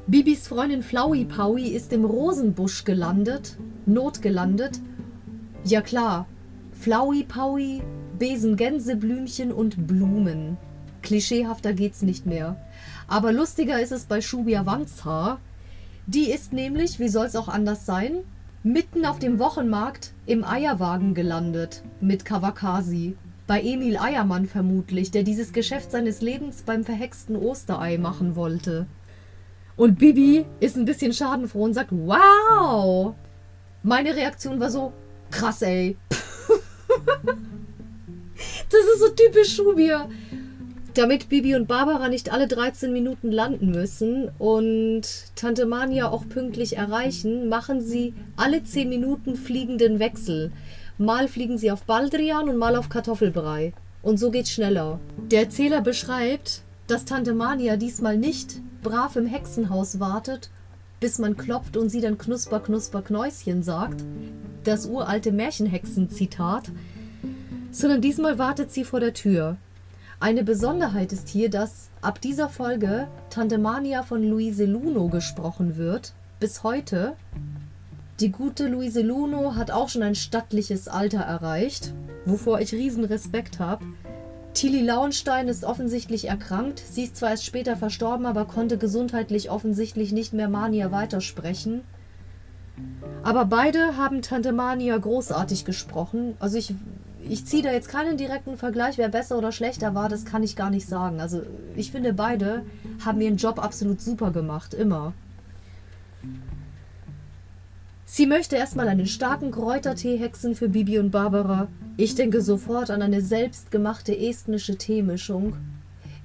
[0.06, 4.82] Bibis Freundin Flowey Powie ist im Rosenbusch gelandet, notgelandet.
[5.63, 6.26] Ja klar,
[6.74, 7.82] Flowey Powie,
[8.19, 10.58] Besen Gänseblümchen und Blumen.
[11.02, 12.56] Klischeehafter geht's nicht mehr.
[13.08, 15.39] Aber lustiger ist es bei Shubia Wanzhaar.
[16.06, 18.19] Die ist nämlich, wie soll's auch anders sein,
[18.63, 23.15] mitten auf dem Wochenmarkt im Eierwagen gelandet mit Kawakasi.
[23.47, 28.86] Bei Emil Eiermann vermutlich, der dieses Geschäft seines Lebens beim verhexten Osterei machen wollte.
[29.76, 33.15] Und Bibi ist ein bisschen schadenfroh und sagt, wow.
[33.82, 34.93] Meine Reaktion war so,
[35.30, 35.97] krass, ey.
[38.74, 40.10] das ist so typisch Schubir.
[40.96, 45.02] Damit Bibi und Barbara nicht alle 13 Minuten landen müssen und
[45.36, 50.52] Tante Mania auch pünktlich erreichen, machen sie alle 10 Minuten fliegenden Wechsel.
[51.00, 53.74] Mal fliegen sie auf Baldrian und mal auf Kartoffelbrei.
[54.04, 55.00] Und so geht's schneller.
[55.32, 60.52] Der Erzähler beschreibt, dass Tante Mania diesmal nicht brav im Hexenhaus wartet,
[61.00, 64.04] bis man klopft und sie dann Knusper, Knusper, Knäuschen sagt,
[64.64, 66.72] das uralte Märchenhexen-Zitat,
[67.74, 69.58] sondern diesmal wartet sie vor der Tür.
[70.20, 76.14] Eine Besonderheit ist hier, dass ab dieser Folge Tante Mania von Luise Luno gesprochen wird,
[76.40, 77.18] bis heute.
[78.22, 81.94] Die gute Luise Luno hat auch schon ein stattliches Alter erreicht,
[82.26, 83.84] wovor ich riesen Respekt habe.
[84.54, 86.80] Tilly Launstein ist offensichtlich erkrankt.
[86.80, 91.82] Sie ist zwar erst später verstorben, aber konnte gesundheitlich offensichtlich nicht mehr Mania weitersprechen.
[93.24, 96.36] Aber beide haben Tante Mania großartig gesprochen.
[96.40, 96.76] Also ich,
[97.30, 100.56] ich ziehe da jetzt keinen direkten Vergleich, wer besser oder schlechter war, das kann ich
[100.56, 101.20] gar nicht sagen.
[101.20, 101.44] Also
[101.76, 102.64] ich finde, beide
[103.04, 105.14] haben ihren Job absolut super gemacht, immer.
[108.06, 111.68] Sie möchte erstmal einen starken Kräutertee hexen für Bibi und Barbara.
[111.98, 115.56] Ich denke sofort an eine selbstgemachte estnische Teemischung.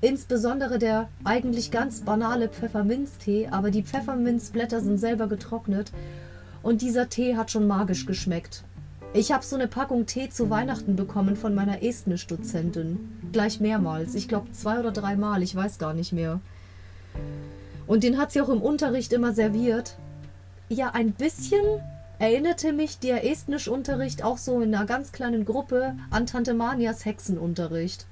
[0.00, 5.92] Insbesondere der eigentlich ganz banale Pfefferminztee, aber die Pfefferminzblätter sind selber getrocknet
[6.62, 8.64] und dieser Tee hat schon magisch geschmeckt.
[9.14, 13.30] Ich habe so eine Packung Tee zu Weihnachten bekommen von meiner Estnisch-Dozentin.
[13.32, 14.14] Gleich mehrmals.
[14.14, 16.40] Ich glaube zwei oder dreimal, ich weiß gar nicht mehr.
[17.86, 19.96] Und den hat sie auch im Unterricht immer serviert.
[20.68, 21.64] Ja, ein bisschen
[22.18, 28.06] erinnerte mich der Estnischunterricht auch so in einer ganz kleinen Gruppe an Tante Manias Hexenunterricht.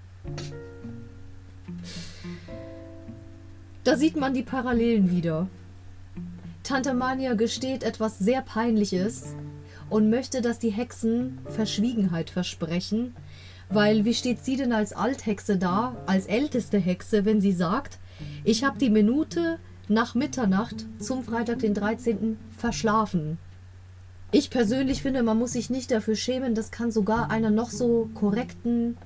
[3.84, 5.46] Da sieht man die Parallelen wieder.
[6.62, 9.36] Tante Mania gesteht etwas sehr Peinliches
[9.90, 13.14] und möchte, dass die Hexen Verschwiegenheit versprechen,
[13.68, 17.98] weil wie steht sie denn als Althexe da, als älteste Hexe, wenn sie sagt,
[18.44, 22.38] ich habe die Minute nach Mitternacht zum Freitag den 13.
[22.56, 23.38] verschlafen.
[24.32, 28.10] Ich persönlich finde, man muss sich nicht dafür schämen, das kann sogar einer noch so
[28.14, 28.96] korrekten,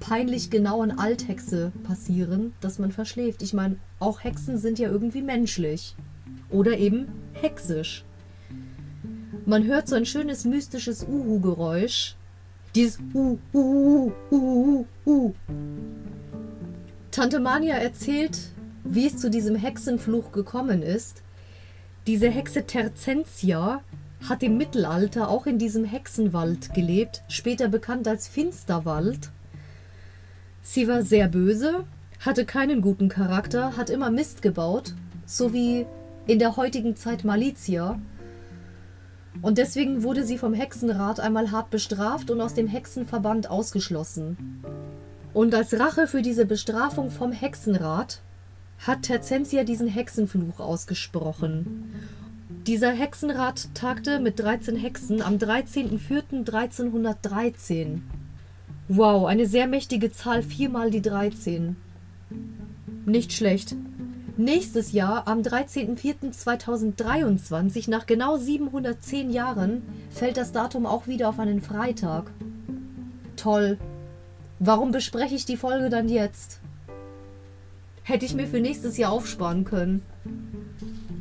[0.00, 3.42] peinlich genauen Althexe passieren, dass man verschläft.
[3.42, 5.94] Ich meine, auch Hexen sind ja irgendwie menschlich.
[6.50, 8.04] Oder eben hexisch.
[9.46, 12.16] Man hört so ein schönes mystisches Uhu-Geräusch.
[12.74, 15.34] Dieses Uhu, Uhu, Uhu, Uhu.
[17.10, 18.38] Tante Mania erzählt,
[18.84, 21.22] wie es zu diesem Hexenfluch gekommen ist.
[22.06, 23.82] Diese Hexe Terzentia
[24.26, 29.30] hat im Mittelalter auch in diesem Hexenwald gelebt, später bekannt als Finsterwald.
[30.62, 31.84] Sie war sehr böse,
[32.20, 34.94] hatte keinen guten Charakter, hat immer Mist gebaut,
[35.26, 35.84] so wie
[36.26, 38.00] in der heutigen Zeit Malizia.
[39.42, 44.62] Und deswegen wurde sie vom Hexenrat einmal hart bestraft und aus dem Hexenverband ausgeschlossen.
[45.32, 48.22] Und als Rache für diese Bestrafung vom Hexenrat
[48.78, 51.92] hat Terzentia diesen Hexenfluch ausgesprochen.
[52.66, 57.98] Dieser Hexenrat tagte mit 13 Hexen am 13.04.1313.
[58.88, 61.76] Wow, eine sehr mächtige Zahl, viermal die 13.
[63.06, 63.74] Nicht schlecht.
[64.36, 71.62] Nächstes Jahr, am 13.04.2023, nach genau 710 Jahren, fällt das Datum auch wieder auf einen
[71.62, 72.32] Freitag.
[73.36, 73.78] Toll.
[74.58, 76.58] Warum bespreche ich die Folge dann jetzt?
[78.02, 80.02] Hätte ich mir für nächstes Jahr aufsparen können.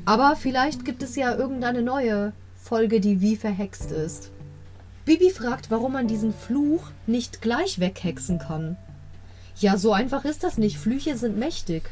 [0.05, 4.31] Aber vielleicht gibt es ja irgendeine neue Folge, die wie verhext ist.
[5.05, 8.75] Bibi fragt, warum man diesen Fluch nicht gleich weghexen kann.
[9.59, 10.79] Ja, so einfach ist das nicht.
[10.79, 11.91] Flüche sind mächtig.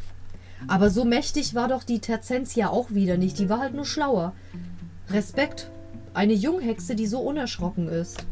[0.67, 3.39] Aber so mächtig war doch die Terzentia auch wieder nicht.
[3.39, 4.33] Die war halt nur schlauer.
[5.09, 5.69] Respekt.
[6.13, 8.25] Eine Junghexe, die so unerschrocken ist.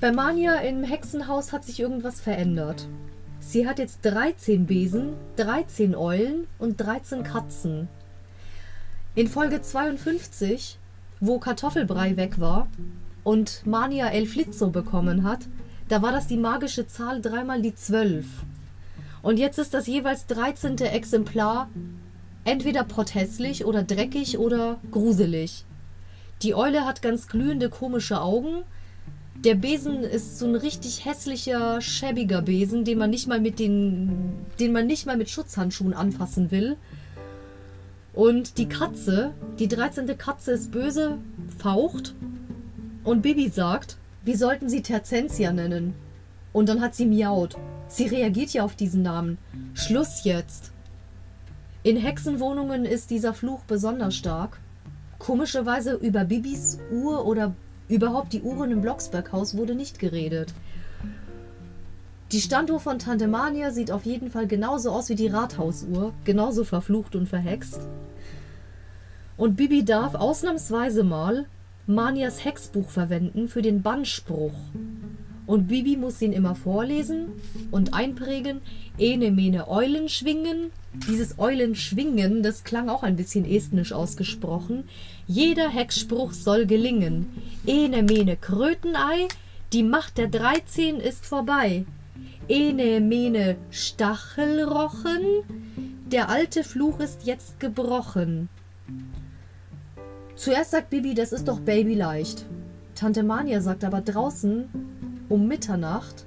[0.00, 2.88] Bei Mania im Hexenhaus hat sich irgendwas verändert.
[3.40, 7.88] Sie hat jetzt 13 Besen, 13 Eulen und 13 Katzen.
[9.14, 10.78] In Folge 52,
[11.20, 12.68] wo Kartoffelbrei weg war
[13.24, 15.40] und Mania El Flizzo bekommen hat,
[15.88, 18.24] da war das die magische Zahl dreimal die 12.
[19.22, 20.78] Und jetzt ist das jeweils 13.
[20.78, 21.68] Exemplar
[22.44, 25.64] entweder potthässlich oder dreckig oder gruselig.
[26.42, 28.64] Die Eule hat ganz glühende komische Augen.
[29.44, 34.34] Der Besen ist so ein richtig hässlicher, schäbiger Besen, den man nicht mal mit den,
[34.58, 36.76] den man nicht mal mit Schutzhandschuhen anfassen will.
[38.12, 40.18] Und die Katze, die 13.
[40.18, 41.18] Katze ist böse,
[41.58, 42.14] faucht.
[43.04, 45.94] Und Bibi sagt, wir sollten sie Terzentia nennen.
[46.52, 47.56] Und dann hat sie miaut.
[47.88, 49.38] Sie reagiert ja auf diesen Namen.
[49.74, 50.72] Schluss jetzt.
[51.82, 54.60] In Hexenwohnungen ist dieser Fluch besonders stark.
[55.18, 57.54] Komischerweise über Bibis Uhr oder
[57.88, 60.54] überhaupt die Uhren im Blocksberghaus wurde nicht geredet.
[62.32, 66.64] Die Standuhr von Tante Mania sieht auf jeden Fall genauso aus wie die Rathausuhr, genauso
[66.64, 67.80] verflucht und verhext.
[69.36, 71.46] Und Bibi darf ausnahmsweise mal
[71.86, 74.54] Manias Hexbuch verwenden für den Bannspruch.
[75.52, 77.26] Und Bibi muss ihn immer vorlesen
[77.70, 78.62] und einprägen.
[78.96, 80.70] Ene mene Eulen schwingen.
[81.06, 84.84] Dieses Eulen schwingen, das klang auch ein bisschen estnisch ausgesprochen.
[85.26, 87.26] Jeder Hexspruch soll gelingen.
[87.66, 89.28] Ene mene Krötenei,
[89.74, 91.84] die Macht der 13 ist vorbei.
[92.48, 95.42] Ene mene Stachelrochen,
[96.10, 98.48] der alte Fluch ist jetzt gebrochen.
[100.34, 102.46] Zuerst sagt Bibi, das ist doch babyleicht.
[102.94, 105.01] Tante Mania sagt aber draußen
[105.32, 106.26] um Mitternacht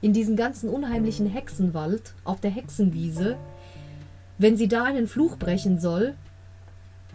[0.00, 3.36] in diesen ganzen unheimlichen Hexenwald auf der Hexenwiese,
[4.38, 6.14] wenn sie da einen Fluch brechen soll,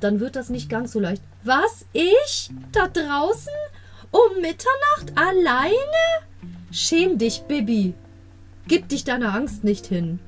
[0.01, 1.23] dann wird das nicht ganz so leicht.
[1.43, 1.85] Was?
[1.93, 2.51] Ich?
[2.73, 3.53] Da draußen?
[4.12, 5.13] Um Mitternacht?
[5.15, 5.73] Alleine?
[6.71, 7.93] Schäm dich, Bibi.
[8.67, 10.19] Gib dich deiner Angst nicht hin.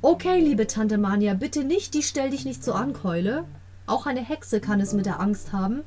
[0.00, 3.44] Okay, liebe Tante Mania, bitte nicht, die stell dich nicht so an, Keule.
[3.86, 5.82] Auch eine Hexe kann es mit der Angst haben.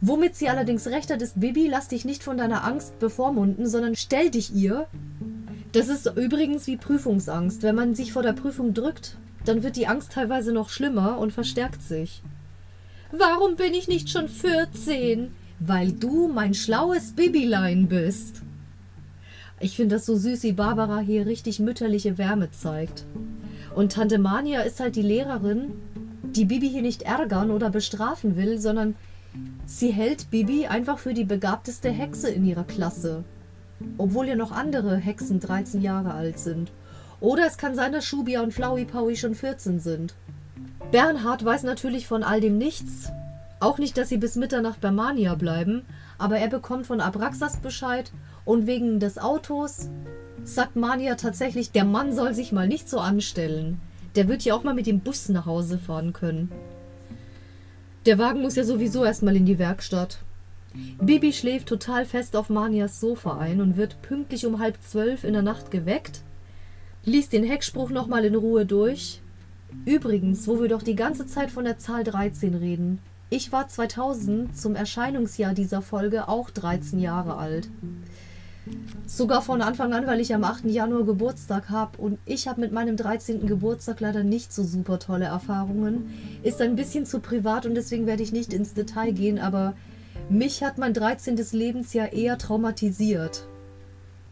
[0.00, 3.96] Womit sie allerdings recht hat, ist, Bibi, lass dich nicht von deiner Angst bevormunden, sondern
[3.96, 4.86] stell dich ihr.
[5.72, 7.62] Das ist übrigens wie Prüfungsangst.
[7.62, 11.32] Wenn man sich vor der Prüfung drückt, dann wird die Angst teilweise noch schlimmer und
[11.32, 12.22] verstärkt sich.
[13.10, 15.32] Warum bin ich nicht schon 14?
[15.58, 18.42] Weil du mein schlaues Bibilein bist.
[19.60, 23.04] Ich finde das so süß, wie Barbara hier richtig mütterliche Wärme zeigt.
[23.74, 25.72] Und Tante Mania ist halt die Lehrerin,
[26.22, 28.94] die Bibi hier nicht ärgern oder bestrafen will, sondern
[29.66, 33.24] sie hält Bibi einfach für die begabteste Hexe in ihrer Klasse.
[33.96, 36.72] Obwohl ja noch andere Hexen 13 Jahre alt sind.
[37.20, 40.14] Oder es kann sein, dass Schubia und Flowey Powie schon 14 sind.
[40.90, 43.10] Bernhard weiß natürlich von all dem nichts.
[43.60, 45.84] Auch nicht, dass sie bis Mitternacht bei Mania bleiben.
[46.16, 48.12] Aber er bekommt von Abraxas Bescheid
[48.44, 49.88] und wegen des Autos
[50.44, 53.80] sagt Mania tatsächlich, der Mann soll sich mal nicht so anstellen.
[54.16, 56.50] Der wird ja auch mal mit dem Bus nach Hause fahren können.
[58.08, 60.20] Der Wagen muss ja sowieso erstmal in die Werkstatt.
[60.98, 65.34] Bibi schläft total fest auf Manias Sofa ein und wird pünktlich um halb zwölf in
[65.34, 66.22] der Nacht geweckt,
[67.04, 69.20] liest den Heckspruch nochmal in Ruhe durch.
[69.84, 72.98] Übrigens, wo wir doch die ganze Zeit von der Zahl 13 reden.
[73.28, 77.68] Ich war 2000 zum Erscheinungsjahr dieser Folge auch 13 Jahre alt.
[79.06, 80.66] Sogar von Anfang an, weil ich am 8.
[80.66, 83.46] Januar Geburtstag habe und ich habe mit meinem 13.
[83.46, 86.10] Geburtstag leider nicht so super tolle Erfahrungen.
[86.42, 89.74] Ist ein bisschen zu privat und deswegen werde ich nicht ins Detail gehen, aber
[90.28, 91.36] mich hat mein 13.
[91.52, 93.46] Lebensjahr eher traumatisiert.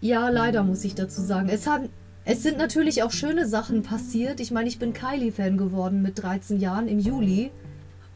[0.01, 1.49] Ja, leider muss ich dazu sagen.
[1.49, 1.89] Es, hat,
[2.25, 4.41] es sind natürlich auch schöne Sachen passiert.
[4.41, 7.51] Ich meine, ich bin Kylie-Fan geworden mit 13 Jahren im Juli.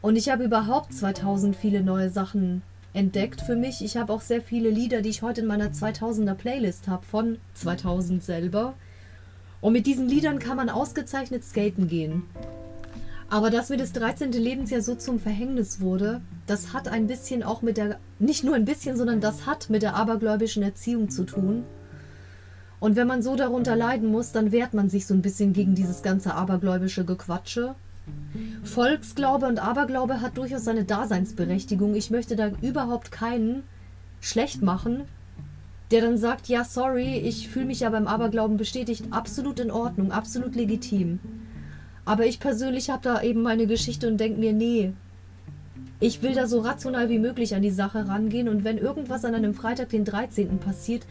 [0.01, 2.61] Und ich habe überhaupt 2000 viele neue Sachen
[2.93, 3.83] entdeckt für mich.
[3.83, 7.37] Ich habe auch sehr viele Lieder, die ich heute in meiner 2000er Playlist habe, von
[7.53, 8.73] 2000 selber.
[9.61, 12.23] Und mit diesen Liedern kann man ausgezeichnet skaten gehen.
[13.29, 14.33] Aber dass mir das 13.
[14.33, 18.65] Lebensjahr so zum Verhängnis wurde, das hat ein bisschen auch mit der, nicht nur ein
[18.65, 21.63] bisschen, sondern das hat mit der abergläubischen Erziehung zu tun.
[22.81, 25.75] Und wenn man so darunter leiden muss, dann wehrt man sich so ein bisschen gegen
[25.75, 27.75] dieses ganze abergläubische Gequatsche.
[28.63, 31.95] Volksglaube und Aberglaube hat durchaus seine Daseinsberechtigung.
[31.95, 33.63] Ich möchte da überhaupt keinen
[34.19, 35.03] schlecht machen,
[35.91, 39.05] der dann sagt, ja, sorry, ich fühle mich ja beim Aberglauben bestätigt.
[39.11, 41.19] Absolut in Ordnung, absolut legitim.
[42.05, 44.93] Aber ich persönlich habe da eben meine Geschichte und denke mir, nee,
[45.99, 49.35] ich will da so rational wie möglich an die Sache rangehen und wenn irgendwas an
[49.35, 50.57] einem Freitag, den 13.
[50.57, 51.05] passiert,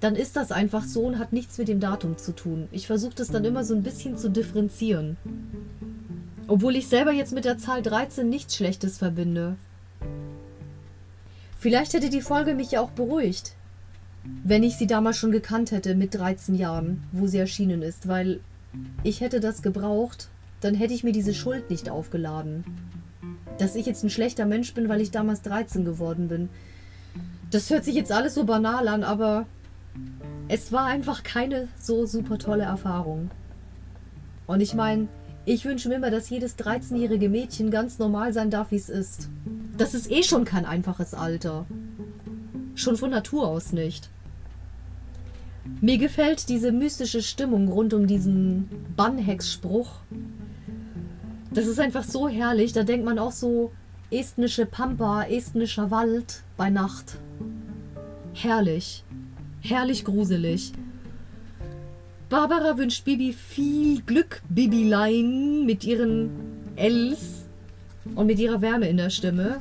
[0.00, 2.66] dann ist das einfach so und hat nichts mit dem Datum zu tun.
[2.72, 5.16] Ich versuche das dann immer so ein bisschen zu differenzieren.
[6.52, 9.56] Obwohl ich selber jetzt mit der Zahl 13 nichts Schlechtes verbinde.
[11.58, 13.54] Vielleicht hätte die Folge mich ja auch beruhigt,
[14.44, 18.40] wenn ich sie damals schon gekannt hätte mit 13 Jahren, wo sie erschienen ist, weil
[19.02, 20.28] ich hätte das gebraucht,
[20.60, 22.64] dann hätte ich mir diese Schuld nicht aufgeladen.
[23.56, 26.50] Dass ich jetzt ein schlechter Mensch bin, weil ich damals 13 geworden bin.
[27.50, 29.46] Das hört sich jetzt alles so banal an, aber
[30.48, 33.30] es war einfach keine so super tolle Erfahrung.
[34.46, 35.08] Und ich meine,
[35.44, 39.28] ich wünsche mir immer, dass jedes 13-jährige Mädchen ganz normal sein darf, wie es ist.
[39.76, 41.66] Das ist eh schon kein einfaches Alter.
[42.74, 44.08] Schon von Natur aus nicht.
[45.80, 49.90] Mir gefällt diese mystische Stimmung rund um diesen Bannhex-Spruch.
[51.52, 52.72] Das ist einfach so herrlich.
[52.72, 53.72] Da denkt man auch so
[54.10, 57.16] estnische Pampa, estnischer Wald bei Nacht.
[58.32, 59.04] Herrlich.
[59.60, 60.72] Herrlich gruselig.
[62.32, 66.30] Barbara wünscht Bibi viel Glück, Bibilein, mit ihren
[66.76, 67.44] Ls
[68.14, 69.60] und mit ihrer Wärme in der Stimme.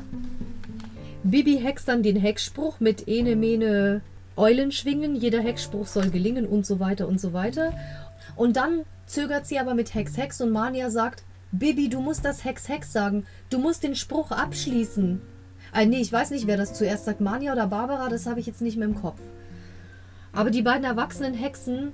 [1.21, 3.99] Bibi hext dann den Hexspruch mit Ene Mene
[4.37, 7.73] Eulen schwingen, jeder Hexspruch soll gelingen und so weiter und so weiter.
[8.37, 12.45] Und dann zögert sie aber mit Hex Hex und Mania sagt, Bibi, du musst das
[12.45, 15.21] Hex Hex sagen, du musst den Spruch abschließen.
[15.75, 18.45] Äh, nee, ich weiß nicht, wer das zuerst sagt, Mania oder Barbara, das habe ich
[18.45, 19.19] jetzt nicht mehr im Kopf.
[20.31, 21.91] Aber die beiden erwachsenen Hexen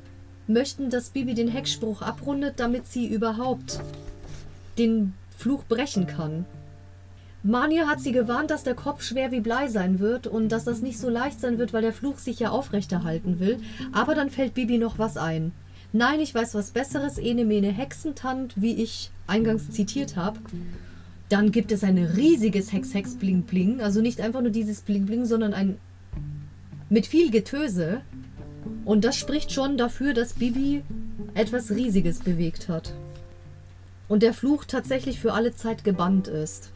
[0.47, 3.81] möchten, dass Bibi den Hexspruch abrundet, damit sie überhaupt
[4.77, 6.45] den Fluch brechen kann.
[7.43, 10.81] Mania hat sie gewarnt, dass der Kopf schwer wie Blei sein wird und dass das
[10.81, 13.59] nicht so leicht sein wird, weil der Fluch sich ja aufrechterhalten will.
[13.93, 15.51] Aber dann fällt Bibi noch was ein.
[15.93, 20.39] Nein, ich weiß was Besseres, ene mene Hexentant, wie ich eingangs zitiert habe.
[21.29, 23.81] Dann gibt es ein riesiges Hex-Hex-Bling-Bling.
[23.81, 25.77] Also nicht einfach nur dieses Bling-Bling, sondern ein
[26.89, 28.01] mit viel Getöse.
[28.87, 30.81] Und das spricht schon dafür, dass Bibi
[31.33, 32.93] etwas Riesiges bewegt hat.
[34.07, 36.71] Und der Fluch tatsächlich für alle Zeit gebannt ist.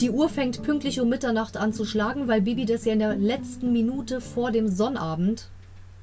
[0.00, 3.16] Die Uhr fängt pünktlich um Mitternacht an zu schlagen, weil Bibi das ja in der
[3.16, 5.48] letzten Minute vor dem Sonnabend,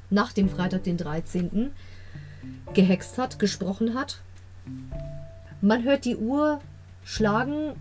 [0.10, 1.72] nach dem Freitag, den 13.,
[2.74, 4.20] gehext hat, gesprochen hat.
[5.62, 6.60] Man hört die Uhr
[7.06, 7.78] schlagen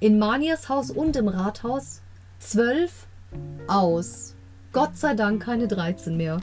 [0.00, 2.00] in Manias Haus und im Rathaus
[2.40, 3.06] zwölf
[3.68, 4.34] aus.
[4.72, 6.40] Gott sei Dank keine 13 mehr.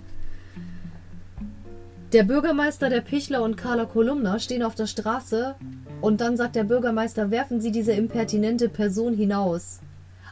[2.14, 5.56] Der Bürgermeister der Pichler und Carla Kolumna stehen auf der Straße
[6.00, 9.82] und dann sagt der Bürgermeister, werfen Sie diese impertinente Person hinaus.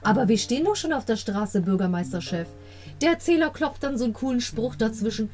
[0.02, 2.48] Aber wir stehen doch schon auf der Straße, Bürgermeisterchef.
[3.02, 5.30] Der Erzähler klopft dann so einen coolen Spruch dazwischen.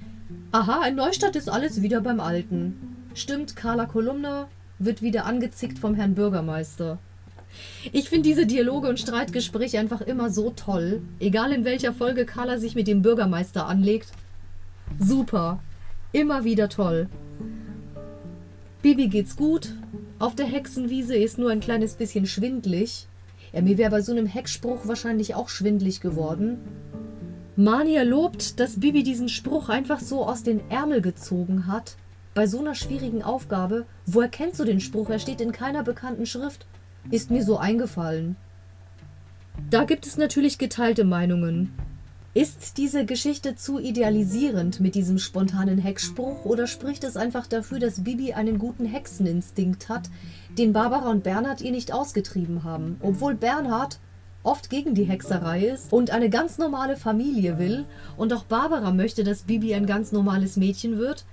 [0.51, 3.05] Aha, in Neustadt ist alles wieder beim Alten.
[3.13, 4.47] Stimmt, Carla Kolumna
[4.79, 6.97] wird wieder angezickt vom Herrn Bürgermeister.
[7.91, 11.03] Ich finde diese Dialoge und Streitgespräche einfach immer so toll.
[11.19, 14.07] Egal in welcher Folge Carla sich mit dem Bürgermeister anlegt.
[14.97, 15.59] Super.
[16.13, 17.07] Immer wieder toll.
[18.81, 19.73] Bibi geht's gut.
[20.19, 23.07] Auf der Hexenwiese ist nur ein kleines bisschen schwindlig.
[23.53, 26.57] Ja, mir wäre bei so einem Heckspruch wahrscheinlich auch schwindlig geworden.
[27.55, 31.95] Mania lobt, dass Bibi diesen Spruch einfach so aus den Ärmel gezogen hat.
[32.33, 33.85] Bei so einer schwierigen Aufgabe.
[34.05, 35.09] Woher kennst du den Spruch?
[35.09, 36.65] Er steht in keiner bekannten Schrift.
[37.09, 38.35] Ist mir so eingefallen.
[39.69, 41.73] Da gibt es natürlich geteilte Meinungen.
[42.33, 48.05] Ist diese Geschichte zu idealisierend mit diesem spontanen Hexspruch oder spricht es einfach dafür, dass
[48.05, 50.09] Bibi einen guten Hexeninstinkt hat,
[50.57, 52.95] den Barbara und Bernhard ihr nicht ausgetrieben haben?
[53.01, 53.99] Obwohl Bernhard
[54.43, 57.83] oft gegen die Hexerei ist und eine ganz normale Familie will
[58.15, 61.25] und auch Barbara möchte, dass Bibi ein ganz normales Mädchen wird,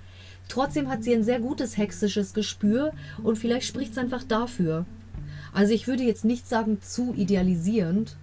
[0.49, 2.91] trotzdem hat sie ein sehr gutes hexisches Gespür
[3.23, 4.85] und vielleicht spricht es einfach dafür.
[5.53, 8.17] Also ich würde jetzt nicht sagen zu idealisierend,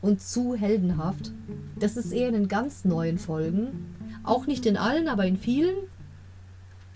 [0.00, 1.32] und zu heldenhaft.
[1.78, 3.94] Das ist eher in den ganz neuen Folgen.
[4.24, 5.76] Auch nicht in allen, aber in vielen.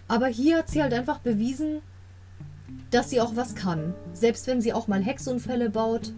[0.09, 1.81] Aber hier hat sie halt einfach bewiesen,
[2.91, 3.95] dass sie auch was kann.
[4.13, 6.13] Selbst wenn sie auch mal Hexunfälle baut.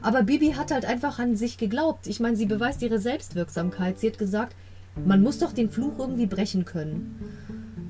[0.00, 2.06] Aber Bibi hat halt einfach an sich geglaubt.
[2.06, 3.98] Ich meine, sie beweist ihre Selbstwirksamkeit.
[3.98, 4.54] Sie hat gesagt,
[5.04, 7.18] man muss doch den Fluch irgendwie brechen können.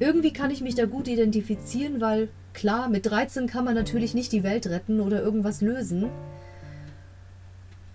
[0.01, 4.33] Irgendwie kann ich mich da gut identifizieren, weil klar, mit 13 kann man natürlich nicht
[4.33, 6.07] die Welt retten oder irgendwas lösen.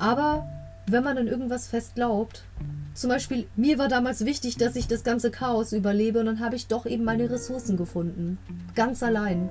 [0.04, 0.46] Aber
[0.86, 2.44] wenn man an irgendwas fest glaubt,
[2.94, 6.58] zum Beispiel, mir war damals wichtig, dass ich das ganze Chaos überlebe und dann habe
[6.58, 8.38] ich doch eben meine Ressourcen gefunden.
[8.76, 9.50] Ganz allein.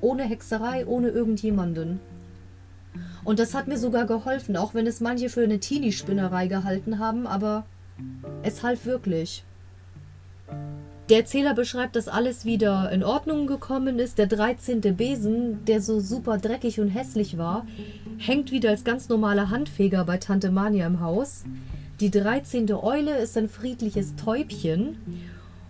[0.00, 2.00] Ohne Hexerei, ohne irgendjemanden.
[3.24, 7.26] Und das hat mir sogar geholfen, auch wenn es manche für eine Teenie-Spinnerei gehalten haben,
[7.26, 7.66] aber
[8.42, 9.44] es half wirklich.
[11.10, 14.16] Der Erzähler beschreibt, dass alles wieder in Ordnung gekommen ist.
[14.16, 14.80] Der 13.
[14.96, 17.66] Besen, der so super dreckig und hässlich war,
[18.16, 21.42] hängt wieder als ganz normaler Handfeger bei Tante Mania im Haus.
[21.98, 22.72] Die 13.
[22.74, 24.98] Eule ist ein friedliches Täubchen.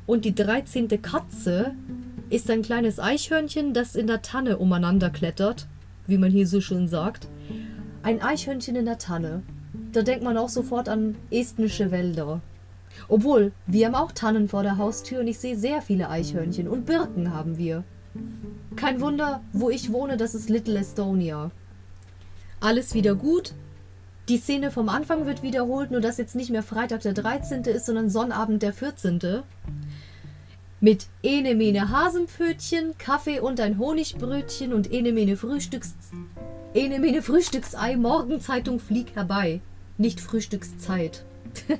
[0.06, 1.00] Und die 13.
[1.00, 1.72] Katze
[2.28, 5.68] ist ein kleines Eichhörnchen, das in der Tanne umeinander klettert,
[6.06, 7.28] wie man hier so schön sagt.
[8.02, 9.42] Ein Eichhörnchen in der Tanne.
[9.92, 12.42] Da denkt man auch sofort an estnische Wälder.
[13.08, 16.86] Obwohl, wir haben auch Tannen vor der Haustür und ich sehe sehr viele Eichhörnchen und
[16.86, 17.84] Birken haben wir.
[18.76, 21.50] Kein Wunder, wo ich wohne, das ist Little Estonia.
[22.60, 23.54] Alles wieder gut.
[24.28, 27.62] Die Szene vom Anfang wird wiederholt, nur dass jetzt nicht mehr Freitag der 13.
[27.64, 29.42] ist, sondern Sonnabend der 14.
[30.80, 35.94] Mit ene mene Hasenpfötchen, Kaffee und ein Honigbrötchen und ene mene Frühstücks...
[36.72, 39.60] Ene mene Frühstücksei, Morgenzeitung flieg herbei.
[39.98, 41.24] Nicht Frühstückszeit.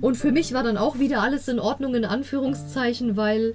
[0.00, 3.54] Und für mich war dann auch wieder alles in Ordnung in Anführungszeichen, weil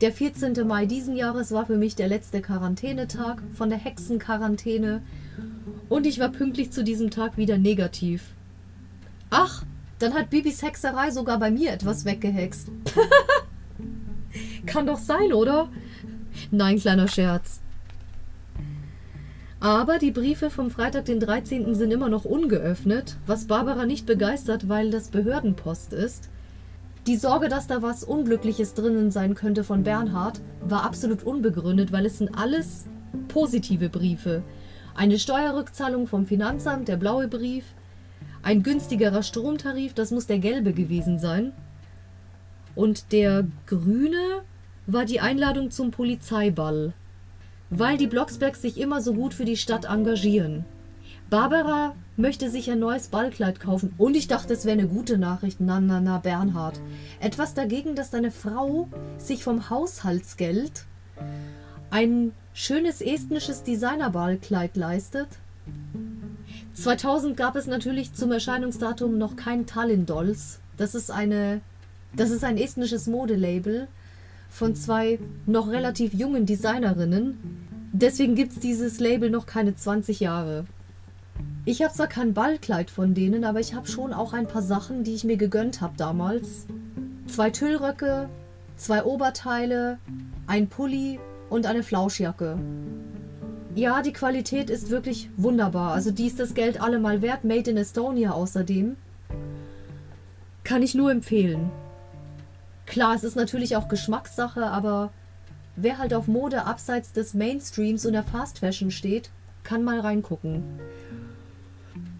[0.00, 0.66] der 14.
[0.66, 5.02] Mai diesen Jahres war für mich der letzte Quarantänetag von der Hexenquarantäne
[5.88, 8.22] und ich war pünktlich zu diesem Tag wieder negativ.
[9.30, 9.64] Ach,
[9.98, 12.68] dann hat Bibis Hexerei sogar bei mir etwas weggehext.
[14.66, 15.68] Kann doch sein, oder?
[16.50, 17.60] Nein, kleiner Scherz.
[19.60, 21.74] Aber die Briefe vom Freitag, den 13.
[21.74, 26.28] sind immer noch ungeöffnet, was Barbara nicht begeistert, weil das Behördenpost ist.
[27.08, 32.06] Die Sorge, dass da was Unglückliches drinnen sein könnte von Bernhard, war absolut unbegründet, weil
[32.06, 32.86] es sind alles
[33.26, 34.44] positive Briefe.
[34.94, 37.64] Eine Steuerrückzahlung vom Finanzamt, der blaue Brief,
[38.42, 41.52] ein günstigerer Stromtarif, das muss der gelbe gewesen sein.
[42.76, 44.42] Und der grüne
[44.86, 46.92] war die Einladung zum Polizeiball
[47.70, 50.64] weil die Blocksbergs sich immer so gut für die Stadt engagieren.
[51.30, 55.60] Barbara möchte sich ein neues Ballkleid kaufen und ich dachte, es wäre eine gute Nachricht.
[55.60, 56.80] Na, na, na, Bernhard.
[57.20, 58.88] Etwas dagegen, dass deine Frau
[59.18, 60.84] sich vom Haushaltsgeld
[61.90, 65.28] ein schönes estnisches Designerballkleid leistet.
[66.72, 70.60] 2000 gab es natürlich zum Erscheinungsdatum noch kein Tallinn Dolls.
[70.76, 71.60] Das ist eine
[72.14, 73.86] das ist ein estnisches Modelabel
[74.48, 77.38] von zwei noch relativ jungen Designerinnen.
[77.92, 80.66] Deswegen gibt es dieses Label noch keine 20 Jahre.
[81.64, 85.04] Ich habe zwar kein Ballkleid von denen, aber ich habe schon auch ein paar Sachen,
[85.04, 86.66] die ich mir gegönnt habe damals.
[87.26, 88.28] Zwei Tüllröcke,
[88.76, 89.98] zwei Oberteile,
[90.46, 91.20] ein Pulli
[91.50, 92.58] und eine Flauschjacke.
[93.74, 95.92] Ja, die Qualität ist wirklich wunderbar.
[95.92, 97.44] Also die ist das Geld allemal wert.
[97.44, 98.96] Made in Estonia außerdem.
[100.64, 101.70] Kann ich nur empfehlen.
[102.88, 105.12] Klar, es ist natürlich auch Geschmackssache, aber
[105.76, 109.30] wer halt auf Mode abseits des Mainstreams und der Fast Fashion steht,
[109.62, 110.62] kann mal reingucken.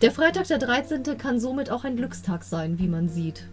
[0.02, 1.02] Der Freitag der 13.
[1.16, 3.46] kann somit auch ein Glückstag sein, wie man sieht.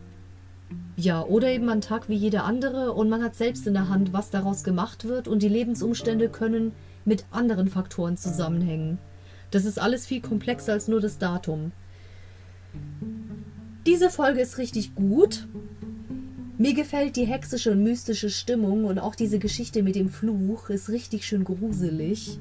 [0.98, 4.12] Ja, oder eben ein Tag wie jeder andere und man hat selbst in der Hand,
[4.12, 6.74] was daraus gemacht wird und die Lebensumstände können
[7.06, 8.98] mit anderen Faktoren zusammenhängen.
[9.52, 11.72] Das ist alles viel komplexer als nur das Datum.
[13.86, 15.48] Diese Folge ist richtig gut.
[16.58, 20.90] Mir gefällt die hexische und mystische Stimmung und auch diese Geschichte mit dem Fluch ist
[20.90, 22.40] richtig schön gruselig.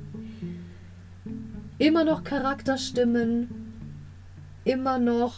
[1.79, 3.49] Immer noch Charakterstimmen,
[4.65, 5.35] immer noch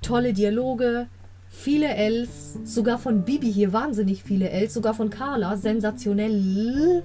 [0.00, 1.08] tolle Dialoge,
[1.48, 7.02] viele Ls, sogar von Bibi hier wahnsinnig viele Ls, sogar von Carla sensationell.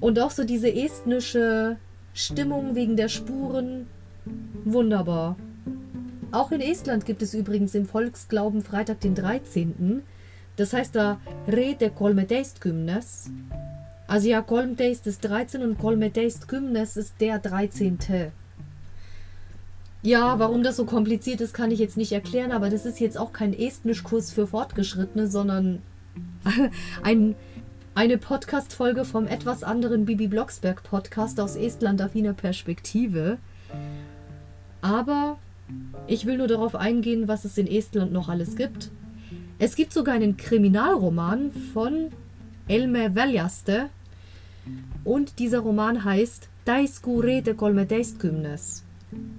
[0.00, 1.76] Und auch so diese estnische
[2.14, 3.86] Stimmung wegen der Spuren,
[4.64, 5.36] wunderbar.
[6.32, 10.02] Auch in Estland gibt es übrigens im Volksglauben Freitag den 13.
[10.56, 13.30] Das heißt da Rede Kolmeteist Kümnes.
[14.06, 17.98] Also ja, Kolmteist ist 13 und Kolmeteist Kümnes ist der 13.
[20.02, 23.18] Ja, warum das so kompliziert ist, kann ich jetzt nicht erklären, aber das ist jetzt
[23.18, 25.82] auch kein Estnischkurs für Fortgeschrittene, sondern
[27.02, 27.34] ein,
[27.94, 33.38] eine Podcast-Folge vom etwas anderen Bibi Blocksberg Podcast aus Estland-affiner Perspektive.
[34.80, 35.38] Aber
[36.06, 38.90] ich will nur darauf eingehen, was es in Estland noch alles gibt.
[39.58, 42.08] Es gibt sogar einen Kriminalroman von
[42.66, 43.90] Elme Veljaste
[45.04, 48.84] und dieser Roman heißt Daiskurete Kolmedeistkümnes.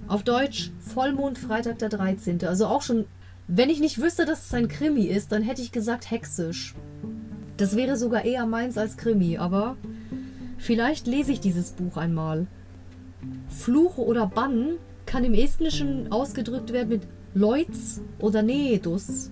[0.08, 2.44] Auf Deutsch Vollmond Freitag der 13.
[2.44, 3.06] Also auch schon,
[3.48, 6.74] wenn ich nicht wüsste, dass es ein Krimi ist, dann hätte ich gesagt hexisch.
[7.56, 9.76] Das wäre sogar eher meins als Krimi, aber
[10.58, 12.46] vielleicht lese ich dieses Buch einmal.
[13.48, 14.78] Fluch oder Bann
[15.12, 17.02] kann im Estnischen ausgedrückt werden mit
[17.34, 19.30] Leutz oder Needus.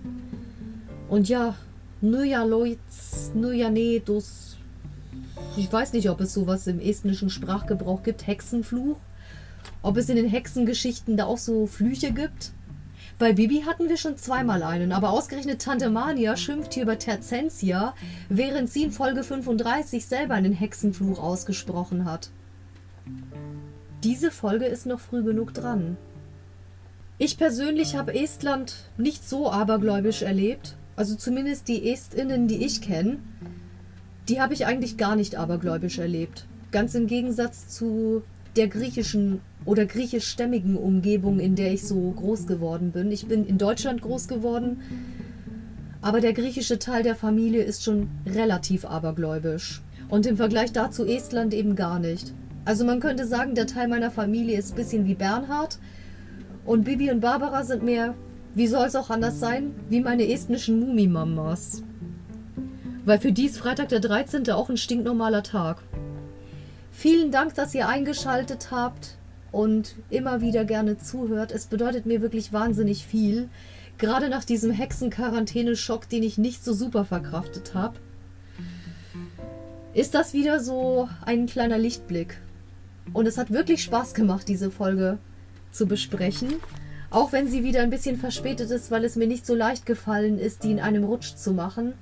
[1.09, 1.55] Und ja,
[2.03, 4.59] Nuja Leutz, Nuja Needus.
[5.57, 8.99] Ich weiß nicht, ob es sowas im estnischen Sprachgebrauch gibt, Hexenfluch.
[9.81, 12.53] Ob es in den Hexengeschichten da auch so Flüche gibt.
[13.18, 17.95] Bei Bibi hatten wir schon zweimal einen, aber ausgerechnet Tante Mania schimpft hier über Terzensia,
[18.28, 22.28] während sie in Folge 35 selber einen Hexenfluch ausgesprochen hat.
[24.03, 25.98] Diese Folge ist noch früh genug dran.
[27.18, 30.76] Ich persönlich habe Estland nicht so abergläubisch erlebt.
[30.96, 33.18] Also zumindest die Estinnen, die ich kenne,
[34.28, 36.46] die habe ich eigentlich gar nicht abergläubisch erlebt.
[36.70, 38.22] Ganz im Gegensatz zu
[38.57, 43.12] der griechischen oder griechischstämmigen Umgebung, in der ich so groß geworden bin.
[43.12, 44.80] Ich bin in Deutschland groß geworden,
[46.01, 49.82] aber der griechische Teil der Familie ist schon relativ abergläubisch.
[50.09, 52.32] Und im Vergleich dazu Estland eben gar nicht.
[52.71, 55.81] Also man könnte sagen, der Teil meiner Familie ist ein bisschen wie Bernhard
[56.64, 58.14] und Bibi und Barbara sind mehr,
[58.55, 61.83] wie soll es auch anders sein, wie meine estnischen Mumimamas.
[63.05, 64.49] Weil für die ist Freitag der 13.
[64.53, 65.83] auch ein stinknormaler Tag.
[66.93, 69.16] Vielen Dank, dass ihr eingeschaltet habt
[69.51, 71.51] und immer wieder gerne zuhört.
[71.51, 73.49] Es bedeutet mir wirklich wahnsinnig viel.
[73.99, 77.99] Gerade nach diesem Hexenquarantäne-Schock, den ich nicht so super verkraftet habe,
[79.93, 82.39] ist das wieder so ein kleiner Lichtblick.
[83.12, 85.18] Und es hat wirklich Spaß gemacht, diese Folge
[85.72, 86.54] zu besprechen.
[87.11, 90.38] Auch wenn sie wieder ein bisschen verspätet ist, weil es mir nicht so leicht gefallen
[90.38, 91.94] ist, die in einem Rutsch zu machen.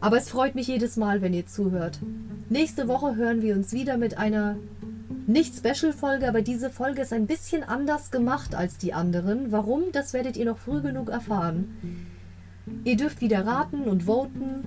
[0.00, 1.98] Aber es freut mich jedes Mal, wenn ihr zuhört.
[2.48, 4.56] Nächste Woche hören wir uns wieder mit einer
[5.26, 9.50] nicht Special-Folge, aber diese Folge ist ein bisschen anders gemacht als die anderen.
[9.50, 9.84] Warum?
[9.92, 12.06] Das werdet ihr noch früh genug erfahren.
[12.84, 14.64] Ihr dürft wieder raten und voten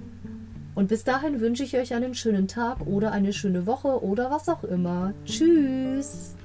[0.78, 4.48] und bis dahin wünsche ich euch einen schönen Tag oder eine schöne Woche oder was
[4.48, 5.12] auch immer.
[5.26, 6.36] Tschüss!